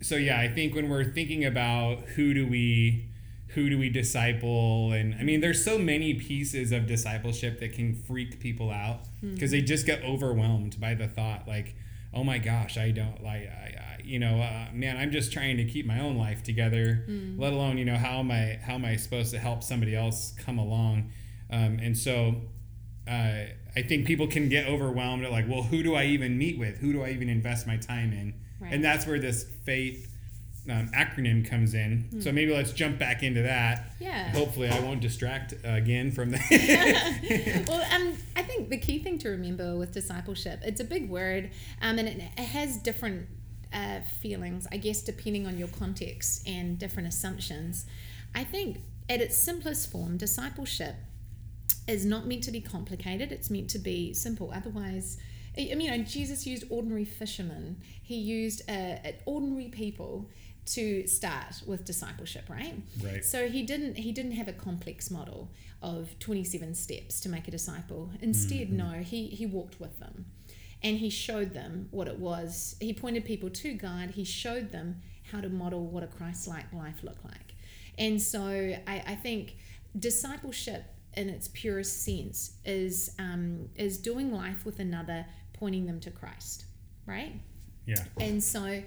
so 0.00 0.16
yeah, 0.16 0.38
I 0.38 0.48
think 0.48 0.74
when 0.74 0.88
we're 0.88 1.04
thinking 1.04 1.44
about 1.44 2.00
who 2.16 2.34
do 2.34 2.46
we, 2.46 3.08
who 3.48 3.68
do 3.68 3.78
we 3.78 3.88
disciple, 3.88 4.92
and 4.92 5.14
I 5.14 5.22
mean, 5.22 5.40
there's 5.40 5.64
so 5.64 5.78
many 5.78 6.14
pieces 6.14 6.72
of 6.72 6.86
discipleship 6.86 7.60
that 7.60 7.72
can 7.72 7.94
freak 7.94 8.40
people 8.40 8.70
out 8.70 9.00
because 9.34 9.50
they 9.50 9.60
just 9.60 9.86
get 9.86 10.02
overwhelmed 10.02 10.80
by 10.80 10.94
the 10.94 11.06
thought, 11.08 11.46
like, 11.46 11.74
oh 12.14 12.24
my 12.24 12.38
gosh, 12.38 12.76
I 12.76 12.90
don't 12.90 13.22
like, 13.22 13.48
I, 13.48 13.74
I 13.78 14.00
you 14.04 14.18
know, 14.18 14.40
uh, 14.40 14.66
man, 14.72 14.96
I'm 14.96 15.10
just 15.12 15.32
trying 15.32 15.56
to 15.58 15.64
keep 15.64 15.86
my 15.86 16.00
own 16.00 16.16
life 16.16 16.42
together. 16.42 17.04
Let 17.40 17.52
alone, 17.52 17.78
you 17.78 17.84
know, 17.84 17.96
how 17.96 18.18
am 18.18 18.30
I, 18.30 18.58
how 18.62 18.74
am 18.74 18.84
I 18.84 18.96
supposed 18.96 19.30
to 19.32 19.38
help 19.38 19.62
somebody 19.62 19.94
else 19.94 20.34
come 20.38 20.58
along? 20.58 21.10
Um, 21.50 21.78
and 21.80 21.96
so, 21.96 22.36
uh, 23.08 23.44
I 23.74 23.82
think 23.82 24.06
people 24.06 24.26
can 24.26 24.48
get 24.48 24.66
overwhelmed 24.66 25.24
at 25.24 25.30
like, 25.32 25.48
well, 25.48 25.62
who 25.62 25.82
do 25.82 25.94
I 25.94 26.04
even 26.04 26.36
meet 26.38 26.58
with? 26.58 26.78
Who 26.78 26.92
do 26.92 27.02
I 27.02 27.10
even 27.10 27.28
invest 27.28 27.66
my 27.66 27.76
time 27.76 28.12
in? 28.12 28.34
Right. 28.62 28.72
And 28.72 28.84
that's 28.84 29.06
where 29.06 29.18
this 29.18 29.44
faith 29.64 30.08
um, 30.70 30.88
acronym 30.94 31.48
comes 31.48 31.74
in. 31.74 32.20
So 32.20 32.30
maybe 32.30 32.54
let's 32.54 32.72
jump 32.72 32.98
back 32.98 33.24
into 33.24 33.42
that. 33.42 33.92
Yeah. 33.98 34.30
Hopefully, 34.30 34.68
I 34.68 34.78
won't 34.78 35.00
distract 35.00 35.54
again 35.64 36.12
from 36.12 36.30
the. 36.30 37.64
well, 37.68 37.82
um, 37.92 38.16
I 38.36 38.42
think 38.42 38.68
the 38.68 38.78
key 38.78 39.00
thing 39.00 39.18
to 39.18 39.30
remember 39.30 39.76
with 39.76 39.92
discipleship, 39.92 40.60
it's 40.62 40.80
a 40.80 40.84
big 40.84 41.10
word, 41.10 41.50
um, 41.80 41.98
and 41.98 42.08
it, 42.08 42.22
it 42.36 42.44
has 42.44 42.76
different 42.76 43.26
uh, 43.72 44.00
feelings, 44.20 44.66
I 44.70 44.76
guess, 44.76 45.02
depending 45.02 45.46
on 45.46 45.58
your 45.58 45.68
context 45.68 46.46
and 46.46 46.78
different 46.78 47.08
assumptions. 47.08 47.86
I 48.34 48.44
think 48.44 48.78
at 49.08 49.20
its 49.20 49.36
simplest 49.36 49.90
form, 49.90 50.16
discipleship 50.16 50.94
is 51.88 52.04
not 52.04 52.26
meant 52.26 52.44
to 52.44 52.52
be 52.52 52.60
complicated. 52.60 53.32
It's 53.32 53.50
meant 53.50 53.68
to 53.70 53.78
be 53.78 54.14
simple. 54.14 54.52
Otherwise, 54.54 55.18
I 55.56 55.74
mean, 55.74 55.80
you 55.80 55.90
know, 55.90 56.04
Jesus 56.04 56.46
used 56.46 56.64
ordinary 56.70 57.04
fishermen. 57.04 57.82
He 58.02 58.16
used 58.16 58.62
uh, 58.68 58.72
uh, 58.72 59.12
ordinary 59.26 59.68
people 59.68 60.30
to 60.64 61.06
start 61.06 61.62
with 61.66 61.84
discipleship, 61.84 62.44
right? 62.48 62.74
Right. 63.02 63.24
So 63.24 63.48
he 63.48 63.62
didn't 63.62 63.96
he 63.96 64.12
didn't 64.12 64.32
have 64.32 64.48
a 64.48 64.52
complex 64.52 65.10
model 65.10 65.50
of 65.82 66.16
27 66.20 66.74
steps 66.74 67.20
to 67.20 67.28
make 67.28 67.48
a 67.48 67.50
disciple. 67.50 68.10
Instead, 68.20 68.70
no, 68.72 68.90
he 69.00 69.26
he 69.26 69.46
walked 69.46 69.80
with 69.80 69.98
them. 69.98 70.26
And 70.84 70.98
he 70.98 71.10
showed 71.10 71.54
them 71.54 71.88
what 71.92 72.08
it 72.08 72.18
was. 72.18 72.74
He 72.80 72.92
pointed 72.92 73.24
people 73.24 73.50
to 73.50 73.74
God. 73.74 74.10
He 74.10 74.24
showed 74.24 74.72
them 74.72 75.00
how 75.30 75.40
to 75.40 75.48
model 75.48 75.86
what 75.86 76.02
a 76.02 76.08
Christ-like 76.08 76.72
life 76.72 77.04
looked 77.04 77.24
like. 77.24 77.54
And 77.98 78.20
so 78.20 78.42
I, 78.42 79.02
I 79.06 79.14
think 79.14 79.54
discipleship 79.96 80.84
in 81.14 81.28
its 81.28 81.48
purest 81.48 82.04
sense 82.04 82.54
is 82.64 83.14
um, 83.18 83.68
is 83.76 83.98
doing 83.98 84.32
life 84.32 84.64
with 84.64 84.78
another, 84.78 85.26
pointing 85.62 85.86
them 85.86 86.00
to 86.00 86.10
Christ, 86.10 86.64
right? 87.06 87.32
yeah. 87.86 88.02
And 88.18 88.42
so 88.42 88.82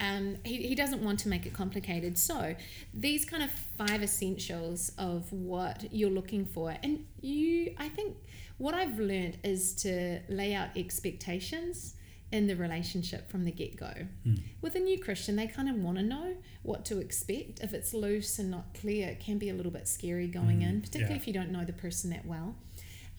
um, 0.00 0.36
he, 0.44 0.56
he 0.70 0.74
doesn't 0.74 1.02
want 1.02 1.18
to 1.20 1.28
make 1.28 1.46
it 1.46 1.54
complicated. 1.54 2.18
So 2.18 2.54
these 2.92 3.24
kind 3.24 3.42
of 3.42 3.50
five 3.50 4.02
essentials 4.02 4.92
of 4.98 5.32
what 5.32 5.76
you're 5.90 6.10
looking 6.20 6.44
for, 6.44 6.74
and 6.82 7.06
you, 7.22 7.74
I 7.78 7.88
think 7.88 8.16
what 8.58 8.74
I've 8.74 8.98
learned 8.98 9.38
is 9.42 9.74
to 9.84 10.20
lay 10.28 10.54
out 10.54 10.68
expectations 10.76 11.94
in 12.30 12.46
the 12.46 12.54
relationship 12.56 13.30
from 13.30 13.46
the 13.46 13.50
get 13.52 13.74
go. 13.76 13.92
With 14.60 14.74
a 14.74 14.80
new 14.80 14.98
Christian, 14.98 15.34
they 15.36 15.46
kind 15.46 15.66
of 15.70 15.76
want 15.76 15.96
to 15.96 16.02
know 16.04 16.34
what 16.62 16.84
to 16.86 16.98
expect. 16.98 17.60
If 17.60 17.72
it's 17.72 17.94
loose 17.94 18.38
and 18.38 18.50
not 18.50 18.74
clear, 18.74 19.08
it 19.08 19.18
can 19.20 19.38
be 19.38 19.48
a 19.48 19.54
little 19.54 19.72
bit 19.72 19.88
scary 19.88 20.26
going 20.26 20.60
in, 20.60 20.82
particularly 20.82 21.14
Yeah. 21.14 21.20
if 21.22 21.26
you 21.26 21.32
don't 21.32 21.50
know 21.50 21.64
the 21.64 21.72
person 21.72 22.10
that 22.10 22.26
well. 22.26 22.54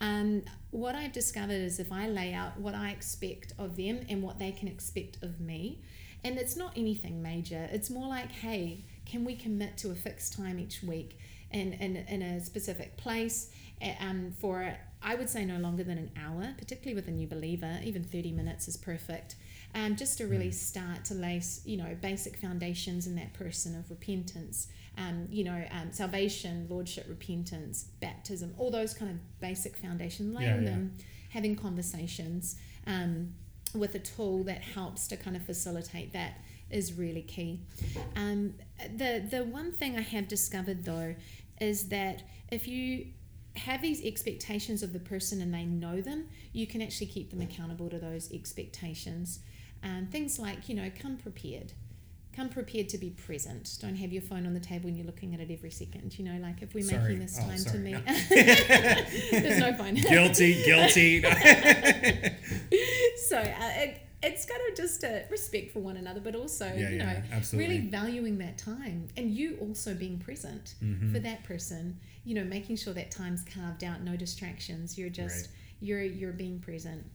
Um, 0.02 0.44
what 0.72 0.96
I've 0.96 1.12
discovered 1.12 1.62
is 1.62 1.80
if 1.80 1.92
I 1.92 2.08
lay 2.08 2.34
out 2.34 2.60
what 2.60 2.76
I 2.76 2.92
expect 2.92 3.54
of 3.58 3.76
them 3.76 4.06
and 4.10 4.24
what 4.24 4.40
they 4.40 4.52
can 4.52 4.68
expect 4.68 5.22
of 5.22 5.40
me, 5.40 5.82
and 6.24 6.38
it's 6.38 6.56
not 6.56 6.74
anything 6.78 7.22
major, 7.22 7.70
it's 7.72 7.90
more 7.90 8.08
like, 8.08 8.32
hey, 8.32 8.86
can 9.06 9.26
we 9.26 9.36
commit 9.36 9.78
to 9.78 9.92
a 9.92 9.96
fixed 9.96 10.34
time 10.34 10.60
each 10.60 10.84
week 10.84 11.18
in, 11.52 11.74
in, 11.74 11.98
in 11.98 12.22
a 12.22 12.40
specific 12.44 12.98
place 12.98 13.52
um, 14.00 14.34
for, 14.40 14.74
I 15.02 15.16
would 15.16 15.30
say, 15.30 15.46
no 15.46 15.58
longer 15.58 15.84
than 15.84 15.98
an 15.98 16.12
hour, 16.22 16.54
particularly 16.58 16.96
with 16.96 17.08
a 17.08 17.12
new 17.12 17.28
believer, 17.28 17.80
even 17.84 18.04
30 18.04 18.32
minutes 18.32 18.68
is 18.68 18.78
perfect. 18.78 19.36
Um, 19.76 19.96
just 19.96 20.18
to 20.18 20.26
really 20.26 20.52
start 20.52 21.06
to 21.06 21.14
lay, 21.14 21.42
you 21.64 21.78
know, 21.78 21.96
basic 22.02 22.38
foundations 22.38 23.06
in 23.06 23.16
that 23.16 23.34
person 23.34 23.76
of 23.78 23.90
repentance, 23.90 24.68
um, 24.98 25.28
you 25.30 25.44
know, 25.44 25.64
um, 25.72 25.92
salvation, 25.92 26.66
lordship, 26.70 27.06
repentance, 27.08 27.86
baptism, 28.02 28.54
all 28.58 28.72
those 28.72 28.94
kind 28.96 29.12
of 29.12 29.40
basic 29.40 29.78
foundations, 29.78 30.36
laying 30.36 30.48
Yeah, 30.50 30.60
yeah. 30.62 30.70
them, 30.72 30.98
having 31.30 31.56
conversations 31.56 32.56
um, 32.88 33.34
with 33.76 33.94
a 33.94 34.00
tool 34.00 34.44
that 34.46 34.62
helps 34.64 35.08
to 35.10 35.18
kind 35.18 35.36
of 35.36 35.44
facilitate 35.44 36.14
that 36.14 36.40
is 36.72 36.94
really 36.94 37.22
key. 37.22 37.62
Um, 38.16 38.56
the 38.96 39.24
the 39.30 39.44
one 39.44 39.72
thing 39.72 39.98
I 39.98 40.02
have 40.02 40.28
discovered 40.28 40.84
though 40.86 41.16
is 41.62 41.90
that 41.90 42.24
if 42.52 42.68
you 42.68 43.08
have 43.56 43.82
these 43.82 44.04
expectations 44.06 44.84
of 44.84 44.94
the 44.94 45.00
person 45.00 45.42
and 45.42 45.54
they 45.54 45.66
know 45.66 46.02
them, 46.02 46.28
you 46.54 46.66
can 46.68 46.82
actually 46.82 47.08
keep 47.08 47.30
them 47.32 47.42
accountable 47.42 47.90
to 47.90 48.00
those 48.00 48.32
expectations. 48.32 49.40
Um, 49.84 50.08
things 50.12 50.40
like, 50.40 50.70
you 50.70 50.76
know, 50.76 50.90
come 51.00 51.18
prepared. 51.18 51.74
Come 52.36 52.50
prepared 52.50 52.88
to 52.90 52.98
be 52.98 53.10
present. 53.10 53.78
Don't 53.82 53.96
have 53.96 54.14
your 54.14 54.22
phone 54.22 54.46
on 54.46 54.54
the 54.54 54.60
table 54.60 54.88
and 54.88 54.96
you're 54.96 55.06
looking 55.06 55.34
at 55.34 55.40
it 55.42 55.52
every 55.52 55.72
second. 55.72 56.18
You 56.18 56.26
know, 56.26 56.40
like 56.42 56.62
if 56.62 56.74
we're 56.74 56.84
Sorry. 56.84 57.02
making 57.16 57.20
this 57.20 57.38
Oh, 57.42 57.48
time 57.48 57.64
to 57.66 57.78
meet. 57.78 57.94
No. 57.94 58.02
There's 59.42 59.60
no 59.60 59.74
phone. 59.74 59.96
guilty, 59.96 60.64
guilty. 60.64 61.22
so 63.28 63.38
uh, 63.38 63.72
it, 63.76 64.02
it's 64.22 64.46
kind 64.46 64.62
of 64.70 64.76
just 64.78 65.04
a 65.04 65.26
respect 65.30 65.72
for 65.72 65.80
one 65.80 65.98
another, 65.98 66.20
but 66.20 66.36
also, 66.36 66.66
Yeah, 66.66 66.90
you 66.90 66.98
know, 67.00 67.06
yeah, 67.06 67.22
absolutely. 67.32 67.76
really 67.78 67.88
valuing 67.90 68.38
that 68.40 68.58
time 68.58 69.08
and 69.18 69.32
you 69.32 69.58
also 69.62 69.94
being 69.94 70.20
present 70.20 70.76
Mm-hmm. 70.84 71.14
for 71.14 71.20
that 71.20 71.44
person. 71.44 72.00
You 72.26 72.36
know, 72.36 72.44
making 72.44 72.76
sure 72.76 72.94
that 72.94 73.12
time's 73.12 73.44
carved 73.44 73.84
out, 73.84 74.02
no 74.04 74.16
distractions. 74.16 74.98
You're 74.98 75.10
just 75.10 75.48
Right. 75.48 75.56
you're 75.82 76.04
you're 76.04 76.34
being 76.34 76.60
present. 76.60 77.06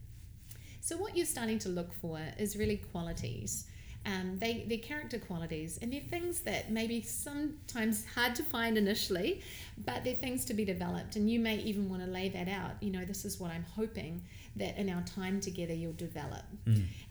So 0.85 0.99
what 0.99 1.17
you're 1.17 1.25
starting 1.25 1.59
to 1.61 1.71
look 1.71 1.95
for 1.95 2.21
is 2.39 2.59
really 2.59 2.77
qualities. 2.77 3.69
Um, 4.05 4.37
they 4.39 4.67
they're 4.69 4.77
character 4.77 5.19
qualities, 5.19 5.79
and 5.81 5.91
they're 5.91 6.03
things 6.11 6.41
that 6.41 6.71
maybe 6.71 7.01
sometimes 7.01 8.05
hard 8.05 8.35
to 8.35 8.43
find 8.43 8.77
initially, 8.77 9.41
but 9.83 10.05
they're 10.05 10.13
things 10.13 10.45
to 10.45 10.53
be 10.53 10.63
developed. 10.63 11.17
And 11.17 11.31
you 11.31 11.41
may 11.41 11.57
even 11.57 11.89
want 11.89 12.05
to 12.05 12.11
lay 12.11 12.29
that 12.29 12.49
out. 12.49 12.73
You 12.83 12.91
know, 12.91 13.07
this 13.07 13.25
is 13.25 13.41
what 13.41 13.51
I'm 13.51 13.65
hoping 13.75 14.21
that 14.57 14.77
in 14.77 14.91
our 14.91 15.01
time 15.05 15.41
together 15.41 15.73
you'll 15.73 15.95
develop. 15.95 16.45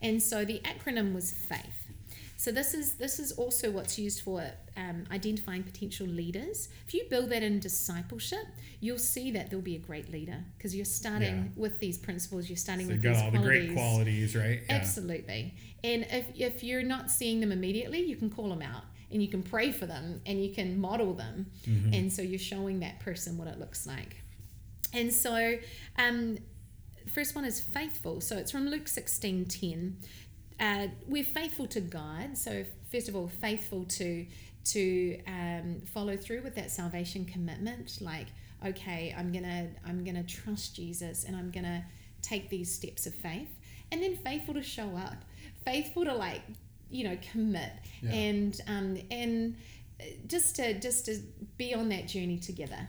And 0.04 0.22
so 0.22 0.46
the 0.46 0.60
acronym 0.60 1.16
was 1.16 1.34
FAITH. 1.34 1.83
So 2.44 2.52
this 2.52 2.74
is 2.74 2.96
this 2.96 3.20
is 3.20 3.32
also 3.32 3.72
what's 3.72 3.98
used 3.98 4.20
for 4.22 4.44
um, 4.76 5.06
identifying 5.12 5.64
potential 5.64 6.06
leaders. 6.06 6.68
If 6.86 6.94
you 6.94 7.06
build 7.10 7.30
that 7.30 7.42
in 7.42 7.62
discipleship, 7.62 8.46
you'll 8.82 8.98
see 8.98 9.32
that 9.32 9.50
there'll 9.50 9.64
be 9.64 9.78
a 9.78 9.80
great 9.80 10.12
leader 10.12 10.44
because 10.58 10.76
you're 10.76 10.84
starting 10.84 11.36
Yeah. 11.56 11.62
with 11.62 11.80
these 11.80 11.98
principles. 11.98 12.50
You're 12.50 12.58
starting 12.58 12.88
so 12.88 12.92
with 12.96 13.02
got 13.02 13.14
these 13.14 13.22
all 13.22 13.32
the 13.32 13.38
qualities. 13.38 13.66
great 13.68 13.78
qualities, 13.78 14.36
right? 14.36 14.60
Yeah. 14.68 14.76
Absolutely. 14.76 15.54
And 15.86 16.06
if, 16.12 16.26
if 16.36 16.64
you're 16.66 16.84
not 16.84 17.10
seeing 17.10 17.40
them 17.40 17.54
immediately, 17.54 18.02
you 18.02 18.18
can 18.18 18.30
call 18.30 18.50
them 18.50 18.62
out 18.62 18.84
and 19.10 19.22
you 19.22 19.30
can 19.30 19.42
pray 19.42 19.72
for 19.72 19.86
them 19.86 20.20
and 20.26 20.44
you 20.44 20.54
can 20.54 20.82
model 20.82 21.14
them. 21.14 21.46
Mm-hmm. 21.66 21.94
And 21.94 22.12
so 22.12 22.22
you're 22.22 22.40
showing 22.40 22.82
that 22.82 23.00
person 23.00 23.38
what 23.38 23.48
it 23.48 23.58
looks 23.58 23.88
like. 23.88 24.18
And 24.92 25.14
so, 25.14 25.60
um, 25.98 26.40
first 27.12 27.36
one 27.36 27.46
is 27.46 27.60
faithful. 27.60 28.22
So 28.22 28.38
it's 28.38 28.52
from 28.52 28.68
Luke 28.68 28.88
16 28.88 29.46
10. 29.46 29.98
Uh, 30.60 30.88
we're 31.08 31.24
faithful 31.24 31.68
to 31.68 31.82
God. 31.82 32.38
So, 32.38 32.64
first 32.92 33.10
of 33.10 33.16
all, 33.16 33.28
faithful 33.42 33.86
to 33.86 34.26
to 34.66 35.20
um, 35.28 35.82
follow 35.94 36.16
through 36.16 36.42
with 36.42 36.56
that 36.56 36.72
salvation 36.72 37.26
commitment. 37.26 37.98
Like 38.02 38.28
okay 38.66 39.14
i'm 39.18 39.30
gonna 39.34 39.68
i'm 39.86 40.06
gonna 40.06 40.24
trust 40.24 40.74
jesus 40.74 41.26
and 41.26 41.36
i'm 41.36 41.52
gonna 41.52 41.84
take 42.24 42.50
these 42.50 42.74
steps 42.74 43.06
of 43.06 43.14
faith. 43.14 43.50
And 43.92 44.02
then 44.02 44.16
faithful 44.16 44.56
to 44.56 44.64
show 44.64 44.96
up. 44.96 45.18
Faithful 45.66 46.06
to 46.06 46.16
like 46.16 46.42
you 46.90 47.04
know 47.04 47.18
commit. 47.32 47.72
Yeah. 48.02 48.12
and 48.12 48.62
um 48.68 48.98
and 49.12 49.56
just 50.26 50.56
to 50.56 50.80
just 50.80 51.06
to 51.06 51.20
be 51.58 51.76
on 51.76 51.90
that 51.90 52.08
journey 52.08 52.40
together 52.40 52.88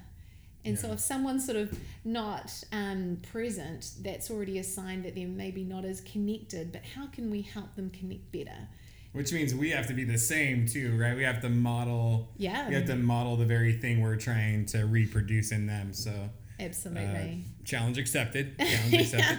and 0.65 0.77
yeah. 0.77 0.81
so 0.81 0.93
if 0.93 1.01
someone's 1.01 1.45
sort 1.45 1.57
of 1.57 1.79
not 2.05 2.53
um, 2.73 3.19
present 3.31 3.91
that's 4.03 4.31
already 4.31 4.59
a 4.59 4.65
sign 4.65 5.03
that 5.03 5.15
they're 5.15 5.29
maybe 5.29 5.65
not 5.65 5.85
as 5.85 6.01
connected 6.01 6.73
but 6.73 6.83
how 6.95 7.07
can 7.07 7.31
we 7.31 7.43
help 7.43 7.75
them 7.77 7.91
connect 7.91 8.33
better? 8.33 8.69
Which 9.13 9.33
means 9.33 9.55
we 9.55 9.71
have 9.71 9.87
to 9.87 9.95
be 9.95 10.05
the 10.05 10.19
same 10.19 10.67
too 10.67 10.97
right? 10.99 11.17
We 11.17 11.23
have 11.23 11.41
to 11.43 11.49
model 11.49 12.31
yeah. 12.37 12.69
we 12.69 12.75
have 12.75 12.87
to 12.87 12.97
model 12.97 13.37
the 13.37 13.47
very 13.47 13.73
thing 13.73 14.01
we're 14.01 14.17
trying 14.17 14.67
to 14.67 14.87
reproduce 14.87 15.53
in 15.53 15.67
them 15.67 15.93
so 15.93 16.13
absolutely. 16.59 17.45
uh, 17.47 17.65
challenge 17.65 17.99
accepted 17.99 18.59
challenge 18.59 18.95
accepted. 18.95 19.39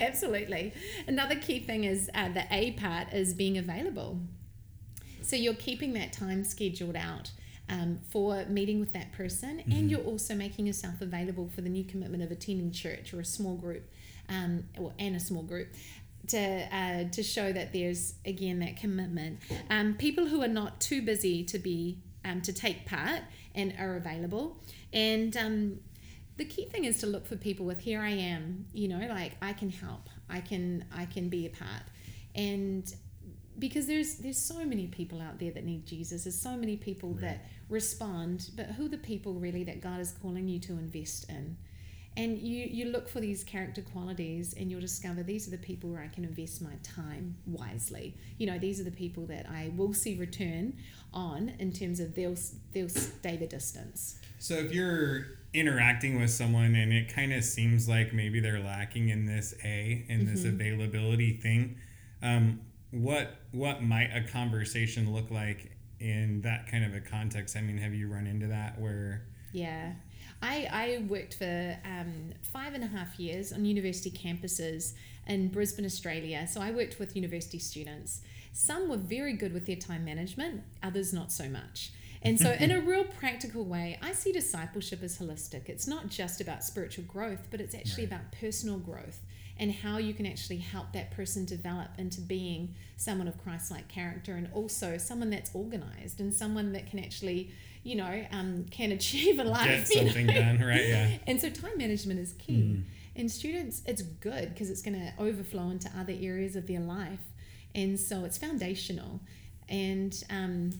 Absolutely. 0.00 0.74
Another 1.06 1.36
key 1.36 1.60
thing 1.60 1.84
is 1.84 2.10
uh, 2.14 2.28
the 2.28 2.44
a 2.50 2.72
part 2.72 3.12
is 3.12 3.32
being 3.32 3.58
available. 3.58 4.20
So 5.22 5.36
you're 5.36 5.54
keeping 5.54 5.94
that 5.94 6.12
time 6.12 6.44
scheduled 6.44 6.96
out 6.96 7.30
um, 7.68 8.00
for 8.10 8.44
meeting 8.46 8.80
with 8.80 8.92
that 8.92 9.12
person, 9.12 9.58
mm-hmm. 9.58 9.72
and 9.72 9.90
you're 9.90 10.00
also 10.00 10.34
making 10.34 10.66
yourself 10.66 11.00
available 11.00 11.48
for 11.54 11.60
the 11.60 11.68
new 11.68 11.84
commitment 11.84 12.22
of 12.22 12.30
attending 12.30 12.70
church 12.70 13.14
or 13.14 13.20
a 13.20 13.24
small 13.24 13.56
group, 13.56 13.88
um, 14.28 14.64
or 14.78 14.92
and 14.98 15.16
a 15.16 15.20
small 15.20 15.42
group 15.42 15.68
to 16.28 16.38
uh, 16.38 17.04
to 17.10 17.22
show 17.22 17.52
that 17.52 17.72
there's 17.72 18.14
again 18.24 18.58
that 18.60 18.76
commitment. 18.76 19.40
Um, 19.70 19.94
people 19.94 20.26
who 20.26 20.42
are 20.42 20.48
not 20.48 20.80
too 20.80 21.02
busy 21.02 21.44
to 21.44 21.58
be 21.58 21.98
um, 22.24 22.42
to 22.42 22.52
take 22.52 22.86
part 22.86 23.22
and 23.54 23.74
are 23.78 23.96
available, 23.96 24.58
and 24.92 25.36
um, 25.36 25.80
the 26.36 26.44
key 26.44 26.66
thing 26.66 26.84
is 26.84 26.98
to 26.98 27.06
look 27.06 27.26
for 27.26 27.36
people 27.36 27.64
with 27.64 27.80
here 27.80 28.00
I 28.00 28.10
am, 28.10 28.66
you 28.72 28.88
know, 28.88 29.06
like 29.08 29.32
I 29.40 29.52
can 29.52 29.70
help, 29.70 30.08
I 30.28 30.40
can 30.40 30.84
I 30.94 31.06
can 31.06 31.28
be 31.28 31.46
a 31.46 31.50
part, 31.50 31.82
and 32.34 32.92
because 33.68 33.86
there's 33.86 34.16
there's 34.16 34.38
so 34.38 34.64
many 34.64 34.86
people 34.86 35.20
out 35.20 35.38
there 35.38 35.50
that 35.50 35.64
need 35.64 35.86
Jesus. 35.86 36.24
There's 36.24 36.40
so 36.40 36.56
many 36.56 36.76
people 36.76 37.10
right. 37.10 37.22
that 37.22 37.46
respond, 37.68 38.50
but 38.56 38.66
who 38.66 38.86
are 38.86 38.88
the 38.88 38.98
people 38.98 39.34
really 39.34 39.64
that 39.64 39.80
God 39.80 40.00
is 40.00 40.12
calling 40.20 40.48
you 40.48 40.58
to 40.60 40.72
invest 40.72 41.30
in? 41.30 41.56
and 42.16 42.38
you 42.38 42.66
you 42.70 42.84
look 42.86 43.08
for 43.08 43.20
these 43.20 43.42
character 43.42 43.82
qualities 43.82 44.54
and 44.54 44.70
you'll 44.70 44.80
discover 44.80 45.22
these 45.22 45.48
are 45.48 45.50
the 45.50 45.58
people 45.58 45.90
where 45.90 46.00
I 46.00 46.06
can 46.06 46.24
invest 46.24 46.62
my 46.62 46.74
time 46.82 47.36
wisely 47.46 48.14
you 48.38 48.46
know 48.46 48.58
these 48.58 48.80
are 48.80 48.84
the 48.84 48.90
people 48.90 49.26
that 49.26 49.46
I 49.48 49.72
will 49.76 49.92
see 49.92 50.16
return 50.16 50.76
on 51.12 51.54
in 51.58 51.72
terms 51.72 52.00
of 52.00 52.14
they'll 52.14 52.36
they'll 52.72 52.88
stay 52.88 53.36
the 53.36 53.48
distance 53.48 54.20
so 54.38 54.54
if 54.54 54.72
you're 54.72 55.26
interacting 55.52 56.20
with 56.20 56.30
someone 56.30 56.76
and 56.76 56.92
it 56.92 57.12
kind 57.12 57.32
of 57.32 57.42
seems 57.42 57.88
like 57.88 58.12
maybe 58.12 58.38
they're 58.38 58.62
lacking 58.62 59.08
in 59.08 59.26
this 59.26 59.54
a 59.64 60.04
in 60.08 60.24
this 60.26 60.40
mm-hmm. 60.44 60.54
availability 60.54 61.32
thing 61.36 61.76
um, 62.22 62.60
what 62.94 63.36
what 63.52 63.82
might 63.82 64.10
a 64.14 64.22
conversation 64.22 65.12
look 65.12 65.30
like 65.30 65.72
in 66.00 66.40
that 66.42 66.66
kind 66.70 66.84
of 66.84 66.94
a 66.94 67.00
context 67.00 67.56
i 67.56 67.60
mean 67.60 67.78
have 67.78 67.94
you 67.94 68.08
run 68.08 68.26
into 68.26 68.46
that 68.46 68.78
where 68.80 69.22
yeah 69.52 69.92
I, 70.42 70.68
I 70.70 71.04
worked 71.08 71.34
for 71.34 71.76
um, 71.84 72.32
five 72.42 72.74
and 72.74 72.84
a 72.84 72.86
half 72.86 73.18
years 73.18 73.52
on 73.52 73.64
university 73.64 74.10
campuses 74.10 74.92
in 75.26 75.48
Brisbane, 75.48 75.86
Australia. 75.86 76.46
So 76.46 76.60
I 76.60 76.70
worked 76.70 76.98
with 76.98 77.16
university 77.16 77.58
students. 77.58 78.20
Some 78.52 78.90
were 78.90 78.98
very 78.98 79.32
good 79.32 79.54
with 79.54 79.64
their 79.64 79.76
time 79.76 80.04
management, 80.04 80.62
others 80.82 81.14
not 81.14 81.32
so 81.32 81.48
much. 81.48 81.92
And 82.22 82.38
so, 82.38 82.52
in 82.52 82.70
a 82.70 82.80
real 82.90 83.04
practical 83.04 83.64
way, 83.64 83.98
I 84.02 84.12
see 84.12 84.32
discipleship 84.32 85.02
as 85.02 85.18
holistic. 85.18 85.68
It's 85.68 85.86
not 85.86 86.08
just 86.08 86.40
about 86.40 86.64
spiritual 86.64 87.04
growth, 87.04 87.48
but 87.50 87.60
it's 87.60 87.74
actually 87.74 88.06
right. 88.06 88.12
about 88.12 88.32
personal 88.32 88.78
growth 88.78 89.20
and 89.58 89.72
how 89.72 89.98
you 89.98 90.14
can 90.14 90.26
actually 90.26 90.58
help 90.58 90.92
that 90.92 91.10
person 91.12 91.44
develop 91.44 91.88
into 91.98 92.20
being 92.20 92.74
someone 92.96 93.28
of 93.28 93.42
Christ 93.42 93.70
like 93.70 93.88
character 93.88 94.34
and 94.34 94.48
also 94.52 94.98
someone 94.98 95.30
that's 95.30 95.54
organized 95.54 96.20
and 96.20 96.34
someone 96.34 96.72
that 96.72 96.90
can 96.90 96.98
actually 96.98 97.52
you 97.84 97.96
know, 97.96 98.24
um, 98.32 98.64
can 98.70 98.90
achieve 98.98 99.38
a 99.38 99.44
life. 99.44 99.88
Get 99.90 100.06
something 100.06 100.28
you 100.28 100.34
know? 100.34 100.40
done, 100.40 100.58
right? 100.58 100.86
Yeah. 100.86 101.10
and 101.26 101.40
so 101.40 101.50
time 101.50 101.78
management 101.78 102.18
is 102.18 102.32
key. 102.32 102.76
Mm. 102.76 102.82
And 103.16 103.30
students, 103.30 103.82
it's 103.86 104.02
good 104.02 104.48
because 104.48 104.70
it's 104.70 104.82
going 104.82 104.98
to 104.98 105.22
overflow 105.22 105.70
into 105.70 105.88
other 105.96 106.14
areas 106.20 106.56
of 106.56 106.66
their 106.66 106.80
life. 106.80 107.20
And 107.74 108.00
so 108.00 108.24
it's 108.24 108.38
foundational. 108.38 109.20
And 109.68 110.20
um, 110.30 110.72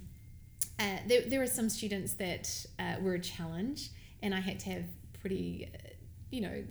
uh, 0.81 0.99
there, 1.07 1.23
there 1.23 1.43
are 1.43 1.47
some 1.47 1.69
students 1.69 2.15
that 2.15 2.67
uh, 2.81 2.97
were 3.01 3.15
a 3.15 3.21
challenge, 3.21 3.91
and 4.21 4.35
I 4.35 4.41
had 4.41 4.59
to 4.61 4.71
have 4.71 4.85
pretty, 5.21 5.71
uh, 5.73 5.91
you 6.31 6.41
know, 6.41 6.65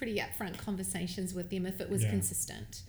pretty 0.00 0.18
upfront 0.18 0.56
conversations 0.56 1.34
with 1.34 1.50
them 1.50 1.66
if 1.66 1.78
it 1.78 1.90
was 1.90 2.02
yeah. 2.02 2.08
consistent. 2.08 2.84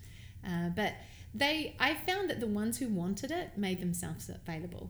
Uh, 0.47 0.69
but 0.69 0.93
they, 1.35 1.75
I 1.77 1.93
found 1.93 2.29
that 2.29 2.39
the 2.39 2.47
ones 2.47 2.77
who 2.77 2.87
wanted 2.87 3.31
it 3.31 3.57
made 3.57 3.81
themselves 3.81 4.29
available. 4.29 4.89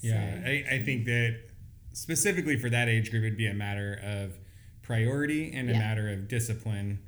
Yeah, 0.00 0.42
so. 0.42 0.48
I, 0.48 0.64
I 0.76 0.82
think 0.82 1.04
that 1.04 1.36
specifically 1.92 2.58
for 2.58 2.70
that 2.70 2.88
age 2.88 3.10
group, 3.10 3.22
it'd 3.22 3.36
be 3.36 3.48
a 3.48 3.54
matter 3.54 4.00
of 4.02 4.32
priority 4.80 5.52
and 5.52 5.68
a 5.68 5.74
yeah. 5.74 5.78
matter 5.78 6.08
of 6.08 6.26
discipline. 6.26 7.00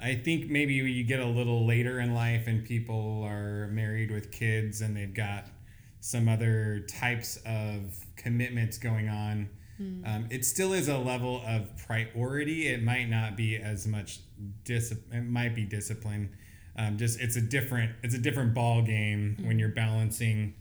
I 0.00 0.14
think 0.14 0.48
maybe 0.48 0.74
you 0.74 1.02
get 1.02 1.18
a 1.18 1.26
little 1.26 1.66
later 1.66 1.98
in 1.98 2.14
life 2.14 2.46
and 2.46 2.64
people 2.64 3.24
are 3.26 3.66
married 3.72 4.12
with 4.12 4.30
kids 4.30 4.82
and 4.82 4.96
they've 4.96 5.12
got 5.12 5.46
some 5.98 6.28
other 6.28 6.86
types 6.88 7.38
of 7.44 7.98
commitments 8.14 8.78
going 8.78 9.08
on. 9.08 9.48
Mm. 9.80 10.08
Um, 10.08 10.26
it 10.30 10.44
still 10.44 10.72
is 10.72 10.88
a 10.88 10.98
level 10.98 11.42
of 11.46 11.76
priority. 11.76 12.68
It 12.68 12.82
might 12.82 13.08
not 13.08 13.36
be 13.36 13.56
as 13.56 13.86
much 13.86 14.20
discipline. 14.64 15.18
It 15.18 15.28
might 15.28 15.54
be 15.54 15.64
discipline. 15.64 16.30
Um, 16.76 16.98
just 16.98 17.20
it's 17.20 17.36
a 17.36 17.40
different 17.40 17.92
it's 18.02 18.14
a 18.14 18.18
different 18.18 18.54
ball 18.54 18.82
game 18.82 19.36
mm. 19.38 19.46
when 19.46 19.58
you're 19.58 19.68
balancing 19.68 20.54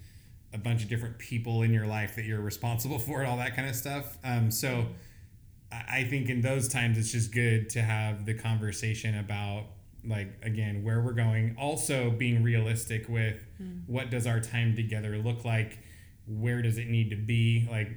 a 0.54 0.58
bunch 0.58 0.84
of 0.84 0.90
different 0.90 1.18
people 1.18 1.64
in 1.64 1.74
your 1.74 1.88
life 1.88 2.16
that 2.16 2.26
you're 2.26 2.42
responsible 2.42 3.00
for 3.08 3.22
and 3.22 3.30
all 3.30 3.38
that 3.38 3.56
kind 3.56 3.70
of 3.70 3.76
stuff. 3.76 4.18
Um, 4.24 4.52
so 4.52 4.88
I 5.72 6.04
think 6.04 6.30
in 6.30 6.42
those 6.42 6.68
times 6.68 6.98
it's 6.98 7.12
just 7.12 7.32
good 7.32 7.70
to 7.72 7.82
have 7.82 8.26
the 8.26 8.34
conversation 8.34 9.18
about 9.18 9.66
like 10.06 10.34
again 10.44 10.84
where 10.84 11.02
we're 11.02 11.14
going 11.14 11.56
also 11.58 12.12
being 12.12 12.44
realistic 12.44 13.08
with 13.08 13.38
mm. 13.62 13.82
what 13.88 14.10
does 14.10 14.28
our 14.28 14.40
time 14.40 14.76
together 14.76 15.18
look 15.18 15.46
like 15.46 15.80
where 16.28 16.62
does 16.62 16.78
it 16.78 16.88
need 16.90 17.10
to 17.10 17.16
be 17.16 17.68
like 17.72 17.90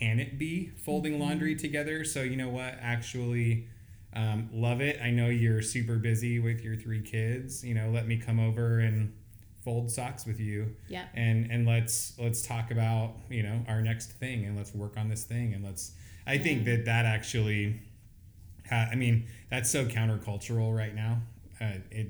can 0.00 0.18
it 0.18 0.38
be 0.38 0.68
folding 0.84 1.14
mm-hmm. 1.14 1.22
laundry 1.22 1.54
together? 1.54 2.04
So 2.04 2.22
you 2.22 2.36
know 2.36 2.48
what? 2.48 2.76
Actually 2.80 3.68
um, 4.14 4.48
love 4.52 4.80
it. 4.80 5.00
I 5.00 5.10
know 5.10 5.26
you're 5.26 5.62
super 5.62 5.96
busy 5.96 6.40
with 6.40 6.62
your 6.62 6.76
three 6.76 7.02
kids. 7.02 7.64
You 7.64 7.74
know 7.74 7.90
let 7.90 8.06
me 8.06 8.16
come 8.16 8.40
over 8.40 8.80
and 8.80 9.12
fold 9.62 9.90
socks 9.90 10.26
with 10.26 10.40
you. 10.40 10.74
Yeah. 10.88 11.04
And 11.14 11.50
and 11.50 11.66
let's 11.66 12.14
let's 12.18 12.42
talk 12.42 12.70
about 12.70 13.14
you 13.28 13.42
know 13.42 13.64
our 13.68 13.82
next 13.82 14.12
thing 14.12 14.44
and 14.44 14.56
let's 14.56 14.74
work 14.74 14.96
on 14.96 15.08
this 15.08 15.24
thing. 15.24 15.54
And 15.54 15.64
let's 15.64 15.92
i 16.26 16.34
yeah. 16.34 16.42
think 16.42 16.64
that 16.64 16.84
that 16.86 17.04
actually 17.04 17.80
ha- 18.68 18.88
i 18.90 18.94
mean 18.94 19.26
that's 19.50 19.70
so 19.70 19.84
countercultural 19.84 20.74
right 20.76 20.94
now. 20.94 21.18
Uh, 21.60 21.74
it 21.90 22.08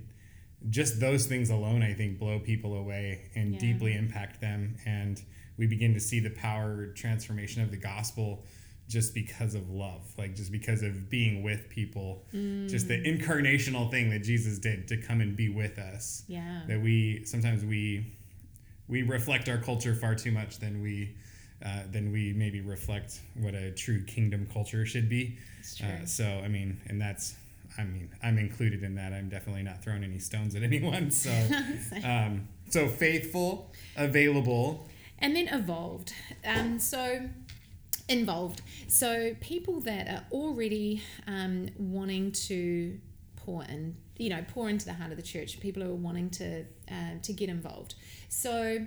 just 0.68 1.00
those 1.00 1.26
things 1.26 1.48
alone 1.48 1.82
i 1.82 1.94
think 1.94 2.18
blow 2.18 2.38
people 2.38 2.74
away 2.74 3.30
and 3.34 3.54
yeah. 3.54 3.58
deeply 3.58 3.94
impact 3.94 4.40
them. 4.40 4.76
And 4.86 5.20
we 5.60 5.66
begin 5.66 5.92
to 5.92 6.00
see 6.00 6.20
the 6.20 6.30
power 6.30 6.86
transformation 6.96 7.62
of 7.62 7.70
the 7.70 7.76
gospel 7.76 8.42
just 8.88 9.12
because 9.12 9.54
of 9.54 9.68
love, 9.68 10.00
like 10.16 10.34
just 10.34 10.50
because 10.50 10.82
of 10.82 11.10
being 11.10 11.42
with 11.42 11.68
people, 11.68 12.24
mm. 12.34 12.66
just 12.68 12.88
the 12.88 12.94
mm. 12.94 13.20
incarnational 13.20 13.90
thing 13.90 14.08
that 14.08 14.20
Jesus 14.20 14.58
did 14.58 14.88
to 14.88 14.96
come 14.96 15.20
and 15.20 15.36
be 15.36 15.50
with 15.50 15.78
us. 15.78 16.24
Yeah. 16.28 16.62
That 16.66 16.80
we 16.80 17.26
sometimes 17.26 17.62
we 17.62 18.10
we 18.88 19.02
reflect 19.02 19.50
our 19.50 19.58
culture 19.58 19.94
far 19.94 20.14
too 20.14 20.32
much 20.32 20.60
than 20.60 20.80
we 20.80 21.14
uh, 21.62 21.82
than 21.92 22.10
we 22.10 22.32
maybe 22.32 22.62
reflect 22.62 23.20
what 23.38 23.54
a 23.54 23.70
true 23.70 24.02
kingdom 24.04 24.48
culture 24.50 24.86
should 24.86 25.10
be. 25.10 25.36
Uh, 25.84 26.06
so 26.06 26.24
I 26.24 26.48
mean, 26.48 26.80
and 26.86 26.98
that's 26.98 27.34
I 27.76 27.84
mean 27.84 28.08
I'm 28.22 28.38
included 28.38 28.82
in 28.82 28.94
that. 28.94 29.12
I'm 29.12 29.28
definitely 29.28 29.62
not 29.62 29.84
throwing 29.84 30.04
any 30.04 30.20
stones 30.20 30.54
at 30.54 30.62
anyone. 30.62 31.10
So 31.10 31.30
um, 32.04 32.48
so 32.70 32.88
faithful, 32.88 33.70
available, 33.94 34.88
and 35.20 35.36
then 35.36 35.48
evolved. 35.48 36.12
Um, 36.44 36.78
so 36.78 37.20
involved. 38.08 38.62
So 38.88 39.34
people 39.40 39.80
that 39.82 40.08
are 40.08 40.24
already 40.32 41.02
um, 41.26 41.68
wanting 41.78 42.32
to 42.32 42.98
pour 43.36 43.64
in, 43.64 43.96
you 44.16 44.30
know, 44.30 44.44
pour 44.48 44.68
into 44.68 44.84
the 44.84 44.94
heart 44.94 45.10
of 45.10 45.16
the 45.16 45.22
church. 45.22 45.60
People 45.60 45.82
who 45.82 45.90
are 45.92 45.94
wanting 45.94 46.30
to 46.30 46.64
uh, 46.90 47.18
to 47.22 47.32
get 47.32 47.48
involved. 47.48 47.94
So 48.28 48.86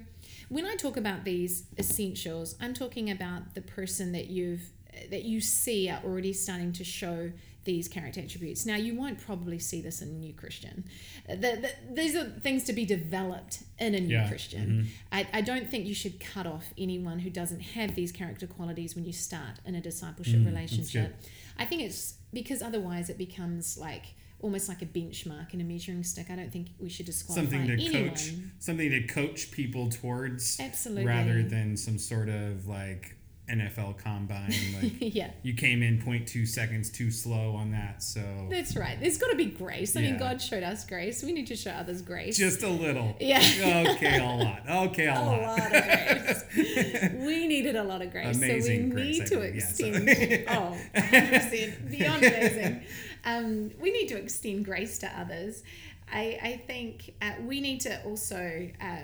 when 0.50 0.66
I 0.66 0.76
talk 0.76 0.98
about 0.98 1.24
these 1.24 1.64
essentials, 1.78 2.56
I'm 2.62 2.74
talking 2.74 3.10
about 3.10 3.56
the 3.56 3.62
person 3.62 4.12
that 4.12 4.28
you've 4.28 4.70
that 5.10 5.24
you 5.24 5.42
see 5.42 5.90
are 5.90 6.02
already 6.04 6.34
starting 6.34 6.72
to 6.74 6.84
show 6.84 7.32
these 7.66 7.88
character 7.88 8.20
attributes. 8.22 8.66
Now, 8.66 8.76
you 8.76 8.96
won't 8.96 9.20
probably 9.20 9.58
see 9.60 9.82
this 9.82 10.02
in 10.02 10.10
a 10.10 10.12
new 10.12 10.34
Christian. 10.34 10.84
The, 11.28 11.36
the, 11.36 11.70
these 11.94 12.16
are 12.16 12.26
things 12.26 12.64
to 12.66 12.74
be 12.74 12.86
developed 12.86 13.64
in 13.80 13.96
a 13.96 14.00
new 14.00 14.14
Yeah. 14.16 14.28
Christian. 14.28 14.68
Mhm. 14.68 14.88
I, 15.12 15.28
I 15.34 15.42
don't 15.42 15.70
think 15.70 15.86
you 15.86 15.94
should 15.94 16.20
cut 16.20 16.46
off 16.46 16.74
anyone 16.78 17.20
who 17.20 17.30
doesn't 17.30 17.62
have 17.62 17.96
these 17.96 18.12
character 18.12 18.48
qualities 18.48 18.96
when 18.96 19.06
you 19.06 19.14
start 19.14 19.60
in 19.66 19.76
a 19.76 19.82
discipleship 19.82 20.40
Mm, 20.42 20.46
relationship. 20.48 21.16
I 21.58 21.66
think 21.66 21.82
it's 21.84 22.16
because 22.34 22.62
otherwise 22.62 23.10
it 23.10 23.18
becomes 23.18 23.78
like 23.78 24.08
almost 24.42 24.68
like 24.68 24.82
a 24.82 24.86
benchmark 24.86 25.54
and 25.54 25.62
a 25.62 25.66
measuring 25.66 26.04
stick. 26.04 26.30
I 26.30 26.36
don't 26.36 26.52
think 26.52 26.68
we 26.80 26.90
should 26.90 27.06
disqualify 27.06 27.44
something 27.50 27.68
to 27.68 27.74
anyone. 27.74 28.10
coach 28.10 28.32
something 28.60 28.90
to 28.92 29.04
coach 29.08 29.52
people 29.52 29.90
towards 29.90 30.60
Absolutely. 30.60 31.06
rather 31.06 31.44
than 31.44 31.78
some 31.78 31.98
sort 31.98 32.28
of 32.28 32.68
like 32.68 33.16
NFL 33.50 33.98
combine 33.98 34.54
like 34.82 34.94
yeah. 35.00 35.32
you 35.42 35.54
came 35.54 35.84
in 35.84 36.02
0.2 36.02 36.48
seconds 36.48 36.90
too 36.90 37.12
slow 37.12 37.56
on 37.56 37.72
that 37.72 38.02
so 38.02 38.22
That's 38.50 38.76
right. 38.76 38.98
There's 39.00 39.18
got 39.18 39.32
to 39.32 39.36
be 39.36 39.46
grace. 39.46 39.96
I 39.98 40.02
mean, 40.02 40.18
God 40.18 40.42
showed 40.42 40.64
us 40.64 40.86
grace. 40.86 41.24
We 41.24 41.34
need 41.34 41.48
to 41.48 41.56
show 41.56 41.72
others 41.72 42.02
grace. 42.02 42.38
just 42.38 42.64
a 42.64 42.70
little 42.70 43.16
Yeah. 43.20 43.94
okay 43.96 44.20
a 44.20 44.26
lot 44.26 44.88
okay 44.88 45.08
a, 45.08 45.14
a 45.20 45.20
lot, 45.20 45.42
lot 45.42 45.60
of 45.60 45.72
grace. 45.72 46.44
we 47.16 47.48
needed 47.48 47.76
a 47.76 47.84
lot 47.84 48.02
of 48.02 48.12
grace. 48.12 48.38
Amazing 48.38 48.92
so 48.92 48.96
we 48.96 49.02
grace, 49.02 49.20
need 49.20 49.28
to 49.28 49.36
believe, 49.36 49.56
yes. 49.56 49.80
extend. 49.80 50.46
oh, 50.50 50.78
100%. 50.96 51.90
Beyond 51.92 52.24
amazing. 52.24 52.84
Um, 53.26 53.72
we 53.80 53.92
need 53.92 54.08
to 54.08 54.18
extend 54.18 54.66
grace 54.66 54.98
to 55.00 55.20
others. 55.20 55.64
I, 56.12 56.38
I 56.42 56.62
think 56.68 57.14
uh, 57.22 57.32
we 57.46 57.62
need 57.62 57.82
to 57.82 58.04
also, 58.04 58.70
uh, 58.82 58.98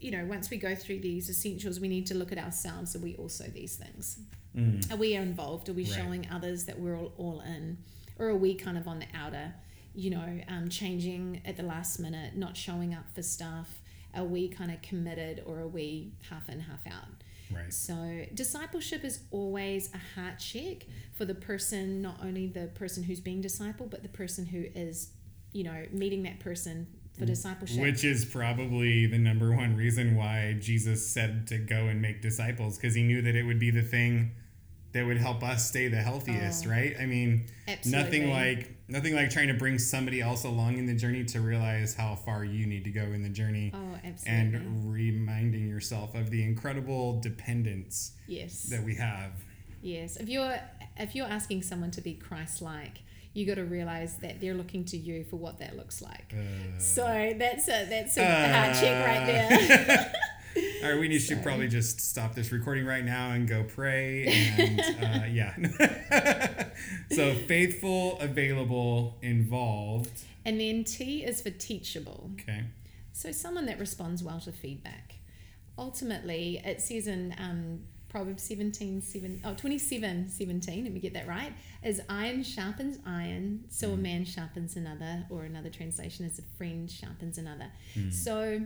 you 0.00 0.10
know, 0.10 0.24
once 0.26 0.50
we 0.50 0.56
go 0.56 0.74
through 0.74 1.00
these 1.00 1.28
essentials, 1.28 1.80
we 1.80 1.88
need 1.88 2.06
to 2.06 2.14
look 2.14 2.30
at 2.32 2.38
ourselves. 2.38 2.94
Are 2.94 3.00
we 3.00 3.16
also 3.16 3.44
these 3.44 3.76
things? 3.76 4.18
Mm. 4.56 4.92
Are 4.92 4.96
we 4.96 5.14
involved? 5.14 5.68
Are 5.68 5.72
we 5.72 5.84
Right. 5.84 5.92
showing 5.92 6.28
others 6.30 6.64
that 6.64 6.78
we're 6.78 6.96
all, 6.96 7.12
all 7.16 7.40
in? 7.40 7.78
Or 8.18 8.28
are 8.28 8.36
we 8.36 8.54
kind 8.54 8.78
of 8.78 8.86
on 8.88 8.98
the 9.00 9.06
outer, 9.14 9.54
you 9.94 10.10
know, 10.10 10.40
um, 10.48 10.68
changing 10.68 11.42
at 11.44 11.56
the 11.56 11.62
last 11.62 11.98
minute, 11.98 12.36
not 12.36 12.56
showing 12.56 12.94
up 12.94 13.10
for 13.14 13.22
stuff? 13.22 13.80
Are 14.14 14.24
we 14.24 14.48
kind 14.48 14.70
of 14.70 14.80
committed 14.82 15.42
or 15.46 15.58
are 15.60 15.68
we 15.68 16.12
half 16.30 16.48
in, 16.48 16.60
half 16.60 16.86
out? 16.86 17.08
right 17.50 17.72
So, 17.72 18.24
discipleship 18.34 19.04
is 19.04 19.20
always 19.30 19.90
a 19.94 19.98
heart 19.98 20.38
check 20.38 20.86
for 21.14 21.24
the 21.24 21.34
person, 21.34 22.02
not 22.02 22.18
only 22.22 22.46
the 22.46 22.66
person 22.68 23.02
who's 23.04 23.20
being 23.20 23.42
discipled, 23.42 23.90
but 23.90 24.02
the 24.02 24.08
person 24.08 24.46
who 24.46 24.64
is, 24.74 25.10
you 25.52 25.64
know, 25.64 25.86
meeting 25.92 26.22
that 26.24 26.40
person 26.40 26.86
for 27.18 27.24
mm. 27.24 27.28
discipleship. 27.28 27.80
which 27.80 28.04
is 28.04 28.24
probably 28.24 29.06
the 29.06 29.18
number 29.18 29.54
one 29.54 29.76
reason 29.76 30.14
why 30.16 30.56
Jesus 30.60 31.06
said 31.06 31.46
to 31.48 31.58
go 31.58 31.86
and 31.86 32.00
make 32.00 32.22
disciples 32.22 32.76
because 32.78 32.94
he 32.94 33.02
knew 33.02 33.20
that 33.22 33.34
it 33.34 33.42
would 33.44 33.58
be 33.58 33.70
the 33.70 33.82
thing 33.82 34.32
that 34.92 35.04
would 35.04 35.18
help 35.18 35.42
us 35.42 35.68
stay 35.68 35.88
the 35.88 35.98
healthiest 36.02 36.66
Oh. 36.66 36.70
right 36.70 36.96
i 36.98 37.04
mean 37.04 37.44
Absolutely. 37.68 38.02
nothing 38.02 38.30
like 38.30 38.74
nothing 38.88 39.14
like 39.14 39.28
trying 39.28 39.48
to 39.48 39.54
bring 39.54 39.78
somebody 39.78 40.22
else 40.22 40.44
along 40.44 40.78
in 40.78 40.86
the 40.86 40.94
journey 40.94 41.24
to 41.26 41.40
realize 41.42 41.94
how 41.94 42.14
far 42.14 42.42
you 42.42 42.66
need 42.66 42.84
to 42.84 42.90
go 42.90 43.02
in 43.02 43.22
the 43.22 43.28
journey 43.28 43.70
Oh, 43.74 43.98
absolutely. 44.02 44.56
and 44.58 44.90
reminding 44.92 45.68
yourself 45.68 46.14
of 46.14 46.30
the 46.30 46.42
incredible 46.42 47.20
dependence 47.20 48.12
yes. 48.26 48.62
that 48.70 48.82
we 48.82 48.94
have 48.94 49.32
Yes, 49.80 50.16
if 50.16 50.28
you're 50.28 50.58
if 50.96 51.14
you're 51.14 51.26
asking 51.28 51.62
someone 51.62 51.92
to 51.92 52.00
be 52.00 52.14
Christ-like, 52.14 52.98
you 53.38 53.46
got 53.46 53.54
to 53.54 53.64
realize 53.64 54.16
that 54.18 54.40
they're 54.40 54.54
looking 54.54 54.84
to 54.86 54.96
you 54.96 55.24
for 55.24 55.36
what 55.36 55.58
that 55.60 55.76
looks 55.76 56.02
like. 56.02 56.34
Uh, 56.36 56.78
So 56.78 57.04
that's 57.38 57.68
a 57.68 57.86
that's 57.88 58.16
a 58.16 58.24
uh, 58.24 58.52
hard 58.52 58.74
check 58.74 59.06
right 59.06 59.26
there. 59.26 60.12
all 60.82 60.90
right 60.90 60.98
we 61.00 61.06
need, 61.08 61.20
Sorry. 61.20 61.40
probably 61.42 61.68
just 61.68 62.00
stop 62.00 62.34
this 62.34 62.50
recording 62.50 62.84
right 62.84 63.04
now 63.04 63.30
and 63.30 63.46
go 63.48 63.62
pray 63.64 64.26
and 64.58 64.80
uh, 65.04 65.26
yeah 65.30 65.54
so 67.12 67.34
faithful 67.34 68.18
available 68.18 69.18
involved 69.22 70.22
and 70.44 70.58
then 70.60 70.82
T 70.84 71.22
is 71.24 71.42
for 71.42 71.50
teachable. 71.50 72.30
okay 72.40 72.64
So 73.12 73.30
someone 73.32 73.66
that 73.66 73.78
responds 73.78 74.22
well 74.22 74.40
to 74.40 74.52
feedback. 74.52 75.14
Ultimately, 75.76 76.60
it 76.64 76.80
says 76.80 77.06
in 77.06 77.34
um, 77.38 77.80
Proverbs 78.08 78.42
17, 78.44 79.02
7, 79.02 79.42
oh, 79.44 79.54
27, 79.54 80.28
17, 80.30 80.84
let 80.84 80.92
me 80.92 80.98
get 81.00 81.12
that 81.12 81.28
right, 81.28 81.52
is 81.82 82.00
iron 82.08 82.42
sharpens 82.42 82.98
iron, 83.04 83.64
so 83.68 83.90
a 83.90 83.96
man 83.96 84.24
sharpens 84.24 84.76
another, 84.76 85.26
or 85.28 85.44
another 85.44 85.68
translation 85.68 86.24
is 86.24 86.38
a 86.38 86.42
friend 86.56 86.90
sharpens 86.90 87.36
another. 87.36 87.70
So 88.10 88.62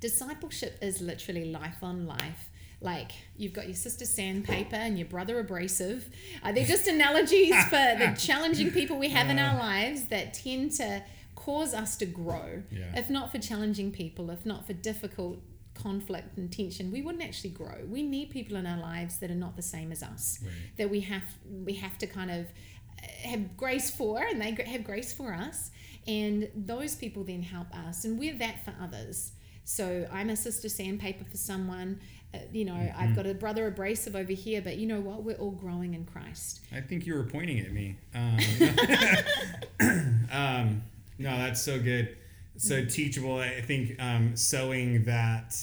discipleship 0.00 0.78
is 0.82 1.00
literally 1.00 1.46
life 1.46 1.78
on 1.82 2.06
life. 2.06 2.50
Like 2.82 3.12
you've 3.36 3.54
got 3.54 3.66
your 3.66 3.74
sister 3.74 4.04
sandpaper 4.04 4.76
and 4.76 4.98
your 4.98 5.08
brother 5.08 5.38
abrasive. 5.40 6.10
Uh, 6.42 6.52
they're 6.52 6.66
just 6.66 6.86
analogies 6.86 7.54
for 7.64 7.76
the 7.76 8.14
challenging 8.18 8.70
people 8.70 8.98
we 8.98 9.08
have 9.08 9.30
in 9.30 9.38
our 9.38 9.58
lives 9.58 10.06
that 10.08 10.34
tend 10.34 10.72
to 10.72 11.02
cause 11.34 11.72
us 11.72 11.96
to 11.96 12.06
grow. 12.06 12.62
Yeah. 12.70 12.92
If 12.94 13.08
not 13.08 13.32
for 13.32 13.38
challenging 13.38 13.92
people, 13.92 14.30
if 14.30 14.44
not 14.44 14.66
for 14.66 14.74
difficult 14.74 15.38
conflict 15.76 16.36
and 16.36 16.52
tension, 16.52 16.90
we 16.90 17.02
wouldn't 17.02 17.22
actually 17.22 17.50
grow. 17.50 17.84
We 17.88 18.02
need 18.02 18.30
people 18.30 18.56
in 18.56 18.66
our 18.66 18.78
lives 18.78 19.18
that 19.18 19.30
are 19.30 19.34
not 19.34 19.56
the 19.56 19.62
same 19.62 19.92
as 19.92 20.02
us. 20.02 20.40
Right. 20.42 20.52
That 20.76 20.90
we 20.90 21.00
have 21.00 21.22
we 21.64 21.74
have 21.74 21.98
to 21.98 22.06
kind 22.06 22.30
of 22.30 22.46
uh, 22.46 23.28
have 23.28 23.56
grace 23.56 23.90
for, 23.90 24.22
and 24.22 24.40
they 24.40 24.52
have 24.64 24.84
grace 24.84 25.12
for 25.12 25.32
us, 25.32 25.70
and 26.06 26.48
those 26.54 26.94
people 26.94 27.24
then 27.24 27.42
help 27.42 27.68
us, 27.88 28.04
and 28.04 28.18
we're 28.18 28.36
that 28.38 28.64
for 28.64 28.74
others. 28.82 29.32
So 29.64 30.06
I'm 30.12 30.30
a 30.30 30.36
sister 30.36 30.68
sandpaper 30.68 31.24
for 31.24 31.36
someone. 31.36 32.00
Uh, 32.34 32.38
you 32.52 32.64
know, 32.64 32.74
Mm-hmm. 32.74 33.00
I've 33.00 33.16
got 33.16 33.26
a 33.26 33.34
brother 33.34 33.66
abrasive 33.66 34.14
over 34.14 34.32
here, 34.32 34.62
but 34.62 34.76
you 34.76 34.86
know 34.86 35.00
what? 35.00 35.22
We're 35.22 35.36
all 35.36 35.50
growing 35.50 35.94
in 35.94 36.04
Christ. 36.04 36.60
I 36.74 36.80
think 36.80 37.06
you 37.06 37.14
were 37.14 37.24
pointing 37.24 37.60
at 37.60 37.72
me. 37.72 37.96
Um, 38.14 38.38
um, 40.32 40.82
no, 41.18 41.36
that's 41.38 41.62
so 41.62 41.80
good. 41.80 42.16
So 42.58 42.84
teachable. 42.84 43.38
I 43.38 43.60
think 43.60 44.00
um, 44.00 44.36
sowing 44.36 45.04
that, 45.04 45.56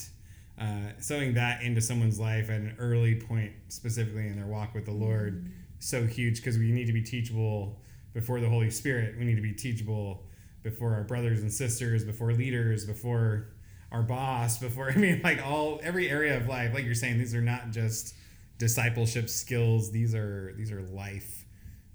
uh, 0.60 0.92
sowing 1.00 1.34
that 1.34 1.64
into 1.64 1.82
someone's 1.82 2.20
life 2.20 2.50
at 2.50 2.62
an 2.62 2.76
early 2.80 3.16
point, 3.16 3.54
specifically 3.70 4.28
in 4.28 4.36
their 4.36 4.48
walk 4.48 4.74
with 4.74 4.86
the 4.86 4.92
Lord, 4.92 5.52
so 5.80 6.06
huge 6.06 6.38
because 6.38 6.58
we 6.58 6.72
need 6.72 6.86
to 6.86 6.94
be 6.94 7.02
teachable 7.02 7.80
before 8.14 8.40
the 8.40 8.50
Holy 8.50 8.70
Spirit. 8.70 9.16
We 9.18 9.26
need 9.26 9.36
to 9.36 9.42
be 9.42 9.54
teachable 9.54 10.24
before 10.62 10.94
our 10.94 11.04
brothers 11.04 11.42
and 11.42 11.52
sisters, 11.52 12.06
before 12.06 12.34
leaders, 12.34 12.86
before 12.86 13.50
our 13.92 14.04
boss, 14.04 14.58
before 14.60 14.92
I 14.96 14.96
mean, 14.96 15.22
like 15.24 15.46
all 15.46 15.80
every 15.84 16.10
area 16.10 16.38
of 16.38 16.48
life. 16.48 16.74
Like 16.74 16.86
you're 16.86 16.96
saying, 16.96 17.18
these 17.18 17.36
are 17.36 17.42
not 17.42 17.72
just 17.72 18.16
discipleship 18.60 19.30
skills. 19.30 19.92
These 19.92 20.14
are 20.16 20.54
these 20.58 20.72
are 20.72 20.82
life 20.84 21.46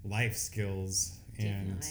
life 0.03 0.35
skills 0.35 1.17
and. 1.37 1.83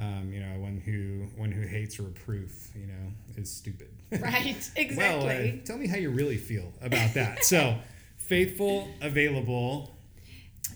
Um, 0.00 0.32
you 0.32 0.40
know 0.40 0.58
one 0.58 0.80
who 0.84 1.26
one 1.40 1.52
who 1.52 1.62
hates 1.66 2.00
reproof 2.00 2.70
you 2.74 2.86
know 2.86 3.12
is 3.36 3.50
stupid 3.50 3.88
Right. 4.20 4.56
Exactly. 4.76 4.96
well 4.96 5.26
uh, 5.28 5.64
tell 5.66 5.76
me 5.78 5.86
how 5.86 5.96
you 5.96 6.10
really 6.10 6.36
feel 6.38 6.72
about 6.80 7.14
that 7.14 7.44
so 7.44 7.76
faithful 8.18 8.88
available 9.00 9.94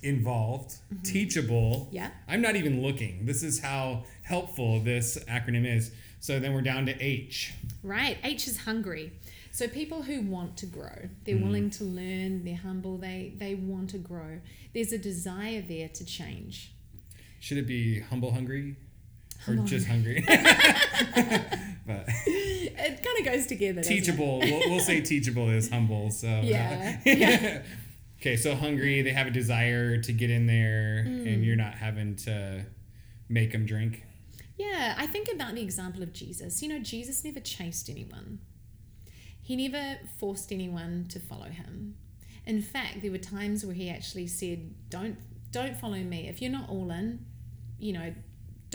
involved 0.02 0.76
teachable 1.02 1.88
Yeah. 1.90 2.10
i'm 2.28 2.40
not 2.42 2.56
even 2.56 2.82
looking 2.82 3.24
this 3.26 3.42
is 3.42 3.60
how 3.60 4.04
helpful 4.22 4.80
this 4.80 5.16
acronym 5.28 5.66
is 5.66 5.90
so 6.20 6.38
then 6.38 6.52
we're 6.52 6.62
down 6.62 6.86
to 6.86 7.00
h 7.02 7.52
Right. 7.82 8.16
H 8.24 8.48
is 8.48 8.56
hungry. 8.60 9.12
So 9.50 9.68
people 9.68 10.00
who 10.04 10.22
want 10.22 10.56
to 10.56 10.64
grow, 10.66 11.10
they're 11.24 11.36
willing 11.36 11.68
to 11.78 11.84
learn, 11.84 12.46
they're 12.46 12.56
humble, 12.56 12.96
they 12.96 13.34
they 13.36 13.54
want 13.54 13.90
to 13.90 13.98
grow. 13.98 14.40
There's 14.72 14.90
a 14.90 14.96
desire 14.96 15.60
there 15.60 15.90
to 15.90 16.02
change. 16.04 16.72
should 17.40 17.58
it 17.58 17.66
be 17.66 18.00
humble 18.00 18.32
hungry 18.32 18.76
or 19.48 19.56
just 19.56 19.86
hungry 19.86 20.24
but 20.28 22.04
It 22.26 23.02
kind 23.02 23.18
of 23.18 23.24
goes 23.32 23.46
together. 23.46 23.82
teachable. 23.82 24.40
We'll, 24.40 24.70
we'll 24.70 24.80
say 24.80 25.00
teachable 25.00 25.50
is 25.50 25.70
humble. 25.70 26.10
So 26.10 26.28
uh, 26.28 26.42
Yeah. 27.04 27.62
okay, 28.20 28.36
so 28.36 28.54
hungry. 28.54 29.02
They 29.02 29.12
have 29.12 29.26
a 29.26 29.30
desire 29.30 29.98
to 29.98 30.12
get 30.12 30.30
in 30.30 30.46
there, 30.46 31.04
Mm. 31.06 31.32
and 31.34 31.44
you're 31.44 31.56
not 31.56 31.74
having 31.74 32.16
to 32.16 32.64
make 33.28 33.52
them 33.52 33.66
drink. 33.66 34.02
Yeah, 34.56 34.94
I 34.96 35.06
think 35.06 35.28
about 35.32 35.54
the 35.54 35.62
example 35.62 36.02
of 36.02 36.12
Jesus. 36.12 36.62
You 36.62 36.68
know, 36.68 36.78
Jesus 36.78 37.24
never 37.24 37.40
chased 37.40 37.88
anyone. 37.90 38.38
He 39.42 39.56
never 39.56 39.98
forced 40.18 40.52
anyone 40.52 41.06
to 41.10 41.18
follow 41.20 41.46
him. 41.48 41.96
In 42.46 42.62
fact, 42.62 43.02
there 43.02 43.10
were 43.10 43.18
times 43.18 43.64
where 43.64 43.74
he 43.74 43.88
actually 43.90 44.26
said, 44.26 44.74
"Don't 44.90 45.16
don't 45.50 45.76
follow 45.76 45.98
me. 45.98 46.28
If 46.28 46.40
you're 46.42 46.50
not 46.52 46.68
all 46.68 46.90
in, 46.90 47.24
you 47.78 47.92
know, 47.92 48.14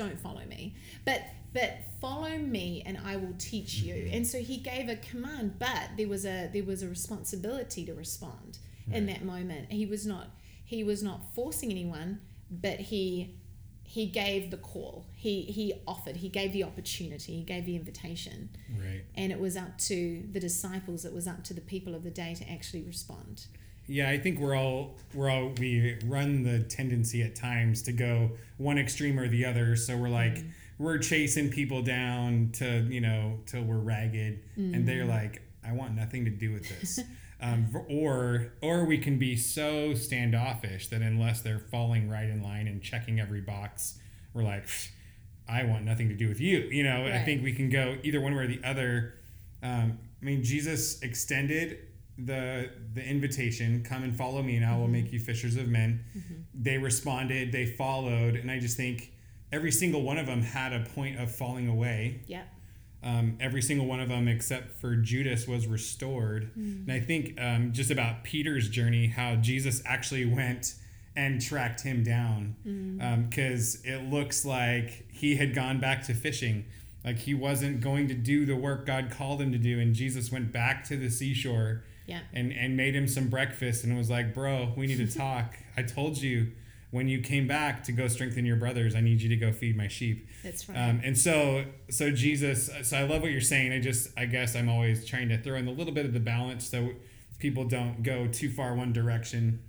don't 0.03 0.19
follow 0.19 0.45
me. 0.55 0.62
But 1.05 1.21
but 1.53 1.71
follow 1.99 2.38
me 2.38 2.83
and 2.88 2.95
I 3.12 3.13
will 3.21 3.35
teach 3.51 3.71
you." 3.88 3.95
Mm-hmm. 3.95 4.15
And 4.15 4.23
so 4.31 4.38
he 4.51 4.57
gave 4.71 4.85
a 4.89 4.95
command, 5.12 5.47
but 5.59 5.85
there 5.97 6.07
was 6.07 6.23
a 6.25 6.49
there 6.55 6.63
was 6.71 6.79
a 6.83 6.89
responsibility 6.97 7.81
to 7.85 7.93
respond 7.93 8.51
in 8.97 9.05
that 9.12 9.23
moment. 9.23 9.63
He 9.71 9.85
was 9.85 10.05
not 10.13 10.27
he 10.73 10.83
was 10.83 11.01
not 11.09 11.19
forcing 11.35 11.69
anyone, 11.71 12.12
but 12.49 12.77
he 12.91 13.35
he 13.83 14.05
gave 14.23 14.51
the 14.51 14.57
call. 14.71 14.95
He 15.25 15.33
he 15.57 15.65
offered. 15.88 16.17
He 16.17 16.29
gave 16.29 16.53
the 16.53 16.63
opportunity. 16.63 17.31
He 17.38 17.43
gave 17.53 17.65
the 17.65 17.75
invitation, 17.75 18.49
Right. 18.83 19.01
and 19.15 19.31
it 19.31 19.39
was 19.39 19.55
up 19.57 19.73
to 19.89 19.97
the 20.31 20.39
disciples. 20.39 21.05
It 21.05 21.13
was 21.19 21.27
up 21.27 21.43
to 21.45 21.53
the 21.59 21.65
people 21.73 21.93
of 21.95 22.03
the 22.03 22.12
day 22.23 22.31
to 22.35 22.43
actually 22.55 22.83
respond. 22.83 23.35
Yeah, 23.89 24.10
I 24.10 24.19
think 24.19 24.39
we're 24.39 24.56
all 24.56 24.95
we're 25.15 25.30
all 25.30 25.52
we 25.60 25.97
run 26.06 26.43
the 26.43 26.60
tendency 26.60 27.23
at 27.23 27.36
times 27.36 27.82
to 27.84 27.91
go 27.91 28.32
one 28.58 28.78
extreme 28.78 29.19
or 29.19 29.28
the 29.28 29.45
other. 29.45 29.75
So 29.75 29.97
we're 29.97 30.10
like 30.10 30.36
mm. 30.36 30.52
we're 30.78 30.99
chasing 30.99 31.49
people 31.49 31.82
down 31.82 32.52
to 32.54 32.82
you 32.88 33.02
know 33.02 33.39
till 33.47 33.63
we're 33.63 33.80
ragged, 33.80 34.41
mm. 34.58 34.75
and 34.75 34.88
they're 34.88 35.06
mm. 35.06 35.10
like, 35.10 35.41
I 35.67 35.73
want 35.73 35.95
nothing 35.95 36.23
to 36.25 36.32
do 36.32 36.54
with 36.54 36.69
this. 36.69 36.99
um, 37.41 37.67
or 37.89 38.54
or 38.62 38.86
we 38.86 38.99
can 38.99 39.17
be 39.17 39.36
so 39.36 39.95
standoffish 39.95 40.88
that 40.89 41.02
unless 41.02 41.41
they're 41.41 41.60
falling 41.71 42.10
right 42.10 42.30
in 42.30 42.43
line 42.43 42.67
and 42.67 42.84
checking 42.84 43.19
every 43.19 43.41
box, 43.41 43.97
we're 44.36 44.43
like, 44.43 44.67
I 45.47 45.63
want 45.63 45.84
nothing 45.84 46.10
to 46.10 46.15
do 46.15 46.28
with 46.28 46.39
you. 46.39 46.60
You 46.60 46.84
know, 46.84 47.06
right. 47.06 47.13
I 47.13 47.25
think 47.25 47.43
we 47.43 47.54
can 47.54 47.71
go 47.71 47.97
either 48.04 48.21
one 48.21 48.36
way 48.36 48.43
or 48.43 48.47
the 48.47 48.62
other. 48.63 49.15
Um, 49.63 49.97
I 50.21 50.25
mean, 50.25 50.43
Jesus 50.43 51.02
extended 51.02 51.88
the 52.25 52.69
the 52.93 53.03
invitation, 53.03 53.84
"Come 53.84 54.03
and 54.03 54.15
follow 54.15 54.41
me, 54.41 54.55
and 54.55 54.65
I 54.65 54.75
will 54.75 54.84
mm-hmm. 54.84 54.93
make 54.93 55.12
you 55.13 55.19
fishers 55.19 55.55
of 55.55 55.67
men." 55.67 56.03
Mm-hmm. 56.17 56.34
They 56.53 56.77
responded, 56.77 57.51
they 57.51 57.65
followed, 57.65 58.36
and 58.36 58.51
I 58.51 58.60
just 58.60 58.77
think 58.77 59.13
every 59.51 59.71
single 59.71 60.01
one 60.01 60.17
of 60.17 60.25
them 60.27 60.41
had 60.41 60.73
a 60.73 60.82
point 60.82 61.19
of 61.19 61.34
falling 61.34 61.67
away. 61.67 62.21
Yeah. 62.27 62.43
Um, 63.01 63.38
every 63.39 63.62
single 63.62 63.86
one 63.86 64.01
of 64.01 64.10
them, 64.10 64.27
except 64.27 64.75
for 64.75 64.95
Judas, 64.95 65.47
was 65.47 65.67
restored. 65.67 66.51
Mm. 66.58 66.88
And 66.88 66.91
I 66.91 66.99
think 66.99 67.39
um, 67.39 67.71
just 67.71 67.91
about 67.91 68.23
Peter's 68.25 68.67
journey, 68.67 69.08
how 69.08 69.36
Jesus 69.36 69.82
actually 69.86 70.25
went 70.25 70.75
and 71.15 71.41
tracked 71.41 71.82
him 71.82 72.03
down, 72.03 72.55
because 73.29 73.77
mm. 73.77 73.97
um, 73.97 74.05
it 74.08 74.10
looks 74.10 74.45
like 74.45 75.05
he 75.12 75.36
had 75.36 75.55
gone 75.55 75.79
back 75.79 76.03
to 76.03 76.13
fishing. 76.13 76.65
Like 77.03 77.19
he 77.19 77.34
wasn't 77.34 77.79
going 77.79 78.10
to 78.10 78.13
do 78.13 78.45
the 78.45 78.55
work 78.55 78.86
God 78.86 79.10
called 79.10 79.41
him 79.41 79.51
to 79.53 79.58
do, 79.58 79.79
and 79.79 79.93
Jesus 79.93 80.32
went 80.32 80.51
back 80.51 80.84
to 80.86 80.97
the 80.97 81.10
seashore 81.10 81.84
yeah. 82.09 82.21
And 82.33 82.51
and 82.51 82.75
made 82.75 82.95
him 82.95 83.07
some 83.07 83.27
breakfast 83.27 83.83
and 83.83 83.95
was 83.95 84.09
like, 84.09 84.33
"Bro, 84.33 84.73
we 84.75 84.87
need 84.87 84.97
to 84.97 85.17
talk. 85.17 85.55
I 85.77 85.83
told 85.83 86.17
you 86.17 86.51
when 86.91 87.07
you 87.07 87.21
came 87.21 87.47
back 87.47 87.83
to 87.83 87.91
go 87.91 88.07
strengthen 88.07 88.45
your 88.45 88.55
brothers, 88.55 88.95
I 88.95 89.01
need 89.01 89.21
you 89.21 89.29
to 89.29 89.35
go 89.35 89.51
feed 89.51 89.77
my 89.77 89.87
sheep." 89.87 90.27
That's 90.43 90.67
right. 90.67 90.77
Um, 90.77 91.01
and 91.03 91.17
so 91.17 91.65
so 91.89 92.11
Jesus, 92.11 92.69
so 92.83 92.97
I 92.97 93.03
love 93.03 93.21
what 93.21 93.31
you're 93.31 93.41
saying. 93.41 93.71
I 93.71 93.79
just 93.79 94.09
I 94.17 94.25
guess 94.25 94.55
I'm 94.55 94.69
always 94.69 95.05
trying 95.05 95.29
to 95.29 95.37
throw 95.37 95.55
in 95.55 95.67
a 95.67 95.71
little 95.71 95.93
bit 95.93 96.05
of 96.05 96.13
the 96.13 96.19
balance 96.19 96.67
so 96.67 96.89
people 97.37 97.65
don't 97.65 98.01
go 98.03 98.27
too 98.27 98.49
far 98.49 98.73
one 98.73 98.91
direction. 98.91 99.61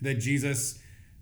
That 0.00 0.14
Jesus 0.14 0.78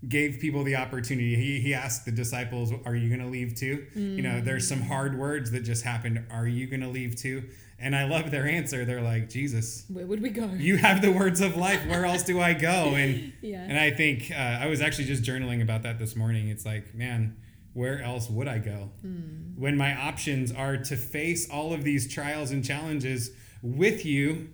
gave 0.07 0.39
people 0.39 0.63
the 0.63 0.75
opportunity. 0.75 1.35
He, 1.35 1.59
he 1.59 1.73
asked 1.73 2.05
the 2.05 2.11
disciples, 2.11 2.71
Are 2.85 2.95
you 2.95 3.09
going 3.09 3.21
to 3.21 3.27
leave 3.27 3.55
too? 3.55 3.87
Mm. 3.95 4.15
You 4.15 4.21
know, 4.21 4.41
there's 4.41 4.67
some 4.67 4.81
hard 4.81 5.17
words 5.17 5.51
that 5.51 5.61
just 5.61 5.83
happened. 5.83 6.23
Are 6.29 6.47
you 6.47 6.67
going 6.67 6.81
to 6.81 6.87
leave 6.87 7.15
too? 7.15 7.49
And 7.79 7.95
I 7.95 8.05
love 8.05 8.31
their 8.31 8.47
answer. 8.47 8.85
They're 8.85 9.01
like, 9.01 9.29
Jesus, 9.29 9.85
where 9.87 10.05
would 10.05 10.21
we 10.21 10.29
go? 10.29 10.45
You 10.57 10.77
have 10.77 11.01
the 11.01 11.11
words 11.11 11.41
of 11.41 11.55
life. 11.55 11.85
Where 11.87 12.05
else 12.05 12.23
do 12.23 12.41
I 12.41 12.53
go? 12.53 12.95
And 12.95 13.33
yeah. 13.41 13.61
and 13.61 13.77
I 13.79 13.91
think 13.91 14.31
uh, 14.31 14.35
I 14.35 14.65
was 14.65 14.81
actually 14.81 15.05
just 15.05 15.23
journaling 15.23 15.61
about 15.61 15.83
that 15.83 15.99
this 15.99 16.15
morning. 16.15 16.49
It's 16.49 16.65
like, 16.65 16.95
man, 16.95 17.37
where 17.73 18.01
else 18.01 18.29
would 18.31 18.47
I 18.47 18.57
go 18.57 18.89
mm. 19.05 19.55
when 19.55 19.77
my 19.77 19.95
options 19.95 20.51
are 20.51 20.77
to 20.77 20.95
face 20.95 21.47
all 21.47 21.71
of 21.71 21.83
these 21.83 22.11
trials 22.11 22.49
and 22.49 22.65
challenges 22.65 23.29
with 23.61 24.03
you 24.03 24.49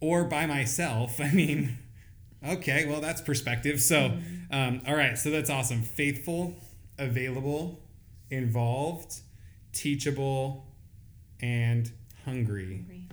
or 0.00 0.24
by 0.24 0.46
myself? 0.46 1.20
I 1.20 1.32
mean, 1.32 1.78
okay, 2.46 2.86
well 2.86 3.00
that's 3.00 3.20
perspective. 3.20 3.80
So, 3.80 3.96
mm. 3.96 4.52
um, 4.52 4.82
all 4.86 4.94
right, 4.94 5.18
so 5.18 5.30
that's 5.30 5.50
awesome. 5.50 5.82
Faithful, 5.82 6.54
available, 6.96 7.82
involved, 8.30 9.20
teachable, 9.72 10.68
and 11.40 11.90
hungry. 12.24 12.76
hungry. 12.76 13.08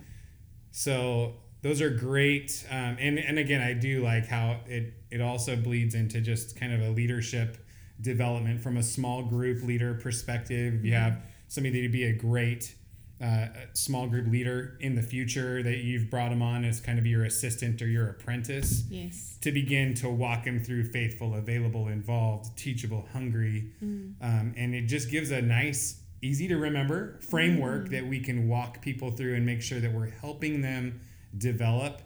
So 0.70 1.34
those 1.62 1.80
are 1.80 1.90
great. 1.90 2.64
Um, 2.70 2.96
and, 2.98 3.18
and 3.18 3.38
again, 3.38 3.60
I 3.60 3.74
do 3.74 4.02
like 4.02 4.26
how 4.26 4.60
it, 4.66 4.94
it 5.10 5.20
also 5.20 5.56
bleeds 5.56 5.94
into 5.94 6.20
just 6.20 6.58
kind 6.58 6.72
of 6.72 6.80
a 6.80 6.90
leadership 6.90 7.58
development 8.00 8.62
from 8.62 8.76
a 8.76 8.82
small 8.82 9.22
group 9.22 9.62
leader 9.62 9.94
perspective. 9.94 10.74
Mm-hmm. 10.74 10.86
You 10.86 10.94
have 10.94 11.22
somebody 11.48 11.82
to 11.82 11.88
be 11.88 12.04
a 12.04 12.12
great 12.12 12.74
uh, 13.22 13.48
small 13.74 14.06
group 14.06 14.26
leader 14.28 14.78
in 14.80 14.94
the 14.94 15.02
future 15.02 15.62
that 15.62 15.78
you've 15.78 16.08
brought 16.08 16.30
them 16.30 16.40
on 16.40 16.64
as 16.64 16.80
kind 16.80 16.98
of 16.98 17.04
your 17.04 17.24
assistant 17.24 17.82
or 17.82 17.86
your 17.86 18.08
apprentice. 18.08 18.84
Yes. 18.88 19.36
To 19.42 19.52
begin 19.52 19.92
to 19.96 20.08
walk 20.08 20.44
them 20.44 20.64
through 20.64 20.84
faithful, 20.84 21.34
available, 21.34 21.88
involved, 21.88 22.56
teachable, 22.56 23.06
hungry. 23.12 23.72
Mm. 23.84 24.14
Um, 24.22 24.54
and 24.56 24.74
it 24.74 24.86
just 24.86 25.10
gives 25.10 25.30
a 25.30 25.42
nice 25.42 26.00
easy 26.22 26.48
to 26.48 26.56
remember 26.56 27.18
framework 27.20 27.86
mm. 27.86 27.90
that 27.90 28.06
we 28.06 28.20
can 28.20 28.48
walk 28.48 28.82
people 28.82 29.10
through 29.10 29.34
and 29.34 29.46
make 29.46 29.62
sure 29.62 29.80
that 29.80 29.92
we're 29.92 30.10
helping 30.10 30.60
them 30.60 31.00
develop 31.36 32.02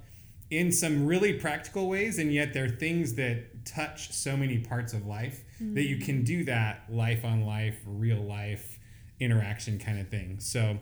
in 0.51 0.71
some 0.71 1.07
really 1.07 1.33
practical 1.33 1.89
ways 1.89 2.19
and 2.19 2.33
yet 2.33 2.53
they're 2.53 2.69
things 2.69 3.15
that 3.15 3.65
touch 3.65 4.13
so 4.13 4.37
many 4.37 4.59
parts 4.59 4.93
of 4.93 5.07
life 5.07 5.43
mm. 5.61 5.75
that 5.75 5.85
you 5.85 5.97
can 5.97 6.23
do 6.23 6.45
that 6.45 6.85
life 6.89 7.25
on 7.25 7.45
life 7.45 7.77
real 7.87 8.23
life 8.23 8.79
interaction 9.19 9.79
kind 9.79 9.99
of 9.99 10.09
thing 10.09 10.39
so 10.39 10.79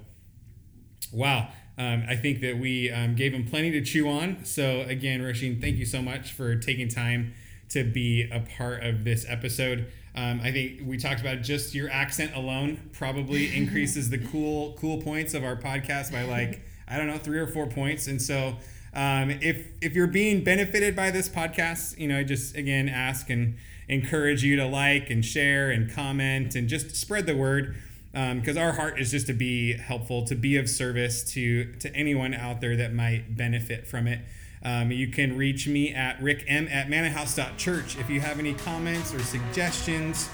wow 1.12 1.48
um, 1.78 2.04
i 2.08 2.16
think 2.16 2.40
that 2.40 2.58
we 2.58 2.90
um, 2.90 3.14
gave 3.14 3.32
them 3.32 3.46
plenty 3.46 3.70
to 3.70 3.80
chew 3.80 4.08
on 4.08 4.44
so 4.44 4.80
again 4.82 5.20
Roisin 5.20 5.60
thank 5.60 5.76
you 5.76 5.86
so 5.86 6.02
much 6.02 6.32
for 6.32 6.56
taking 6.56 6.88
time 6.88 7.32
to 7.70 7.84
be 7.84 8.28
a 8.30 8.40
part 8.40 8.82
of 8.82 9.04
this 9.04 9.24
episode 9.28 9.90
um, 10.14 10.40
I 10.42 10.53
think 10.53 10.83
we 10.85 10.98
talked 10.98 11.20
about 11.20 11.40
just 11.42 11.75
your 11.75 11.90
accent 11.90 12.35
alone 12.35 12.90
probably 12.92 13.57
increases 13.57 14.11
the 14.11 14.18
cool 14.18 14.77
cool 14.79 15.01
points 15.01 15.35
of 15.35 15.44
our 15.44 15.57
podcast 15.57 16.12
by 16.12 16.25
like 16.25 16.62
I 16.87 16.98
don't 16.98 17.07
know 17.07 17.18
three 17.18 17.38
or 17.38 17.46
four 17.46 17.66
points. 17.66 18.07
And 18.07 18.20
so 18.20 18.57
um, 18.94 19.31
if 19.31 19.68
if 19.81 19.94
you're 19.94 20.07
being 20.07 20.44
benefited 20.44 20.94
by 20.94 21.11
this 21.11 21.29
podcast, 21.29 21.98
you 21.98 22.09
know, 22.09 22.18
I 22.18 22.25
just 22.25 22.55
again 22.57 22.88
ask 22.88 23.31
and 23.31 23.57
encourage 23.88 24.44
you 24.44 24.57
to 24.57 24.66
like 24.66 25.11
and 25.11 25.25
share 25.25 25.70
and 25.70 25.90
comment 25.90 26.55
and 26.55 26.68
just 26.68 26.94
spread 26.94 27.27
the 27.27 27.37
word 27.37 27.75
because 28.12 28.57
um, 28.57 28.62
our 28.62 28.72
heart 28.72 29.01
is 29.01 29.11
just 29.11 29.27
to 29.27 29.33
be 29.33 29.72
helpful, 29.72 30.25
to 30.25 30.35
be 30.35 30.59
of 30.59 30.68
service 30.68 31.25
to 31.33 31.72
to 31.77 31.94
anyone 31.96 32.35
out 32.35 32.61
there 32.61 32.77
that 32.77 32.92
might 32.92 33.35
benefit 33.35 33.87
from 33.87 34.07
it. 34.07 34.20
Um, 34.64 34.92
you 34.92 35.09
can 35.09 35.37
reach 35.37 35.66
me 35.66 35.92
at 35.92 36.20
rickem 36.20 36.70
at 36.70 36.88
mannahouse.church 36.88 37.98
if 37.98 38.09
you 38.09 38.20
have 38.20 38.38
any 38.38 38.55
comments 38.55 39.12
or 39.12 39.18
suggestions 39.20 40.29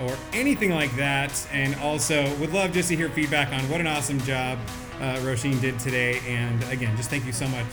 or 0.00 0.16
anything 0.32 0.70
like 0.70 0.94
that. 0.96 1.46
And 1.52 1.74
also 1.76 2.32
would 2.36 2.52
love 2.52 2.72
just 2.72 2.88
to 2.90 2.96
hear 2.96 3.08
feedback 3.08 3.52
on 3.52 3.68
what 3.68 3.80
an 3.80 3.86
awesome 3.86 4.20
job 4.20 4.58
uh, 5.00 5.16
Roisin 5.16 5.60
did 5.60 5.78
today. 5.78 6.20
And 6.26 6.62
again, 6.64 6.96
just 6.96 7.10
thank 7.10 7.26
you 7.26 7.32
so 7.32 7.48
much 7.48 7.66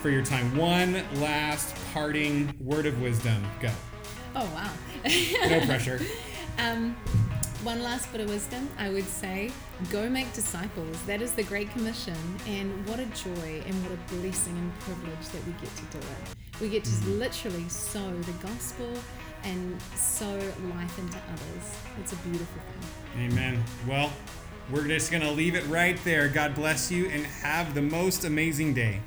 for 0.00 0.10
your 0.10 0.24
time. 0.24 0.56
One 0.56 1.02
last 1.14 1.76
parting 1.92 2.54
word 2.60 2.86
of 2.86 3.00
wisdom. 3.02 3.44
Go. 3.60 3.70
Oh, 4.36 4.48
wow. 4.54 4.70
no 5.48 5.64
pressure. 5.66 6.00
Um, 6.60 6.96
one 7.62 7.84
last 7.84 8.10
bit 8.10 8.20
of 8.20 8.28
wisdom, 8.30 8.68
I 8.78 8.90
would 8.90 9.04
say 9.04 9.52
go 9.90 10.08
make 10.08 10.32
disciples. 10.32 11.00
That 11.02 11.22
is 11.22 11.32
the 11.32 11.44
Great 11.44 11.70
Commission. 11.70 12.16
And 12.46 12.86
what 12.86 12.98
a 12.98 13.06
joy 13.06 13.62
and 13.66 13.74
what 13.82 13.92
a 13.92 14.14
blessing 14.14 14.56
and 14.56 14.78
privilege 14.80 15.28
that 15.32 15.44
we 15.46 15.52
get 15.52 15.74
to 15.76 15.84
do 15.84 15.98
it. 15.98 16.60
We 16.60 16.68
get 16.68 16.84
to 16.84 16.90
mm-hmm. 16.90 17.18
literally 17.18 17.68
sow 17.68 18.10
the 18.10 18.32
gospel 18.32 18.90
and 19.44 19.80
sow 19.94 20.34
life 20.74 20.98
into 20.98 21.18
others. 21.18 21.76
It's 22.00 22.12
a 22.12 22.16
beautiful 22.16 22.60
thing. 23.14 23.30
Amen. 23.30 23.62
Well, 23.86 24.12
we're 24.70 24.86
just 24.86 25.10
going 25.10 25.22
to 25.22 25.30
leave 25.30 25.54
it 25.54 25.66
right 25.68 25.98
there. 26.04 26.28
God 26.28 26.54
bless 26.54 26.90
you 26.90 27.06
and 27.06 27.24
have 27.24 27.74
the 27.74 27.82
most 27.82 28.24
amazing 28.24 28.74
day. 28.74 29.00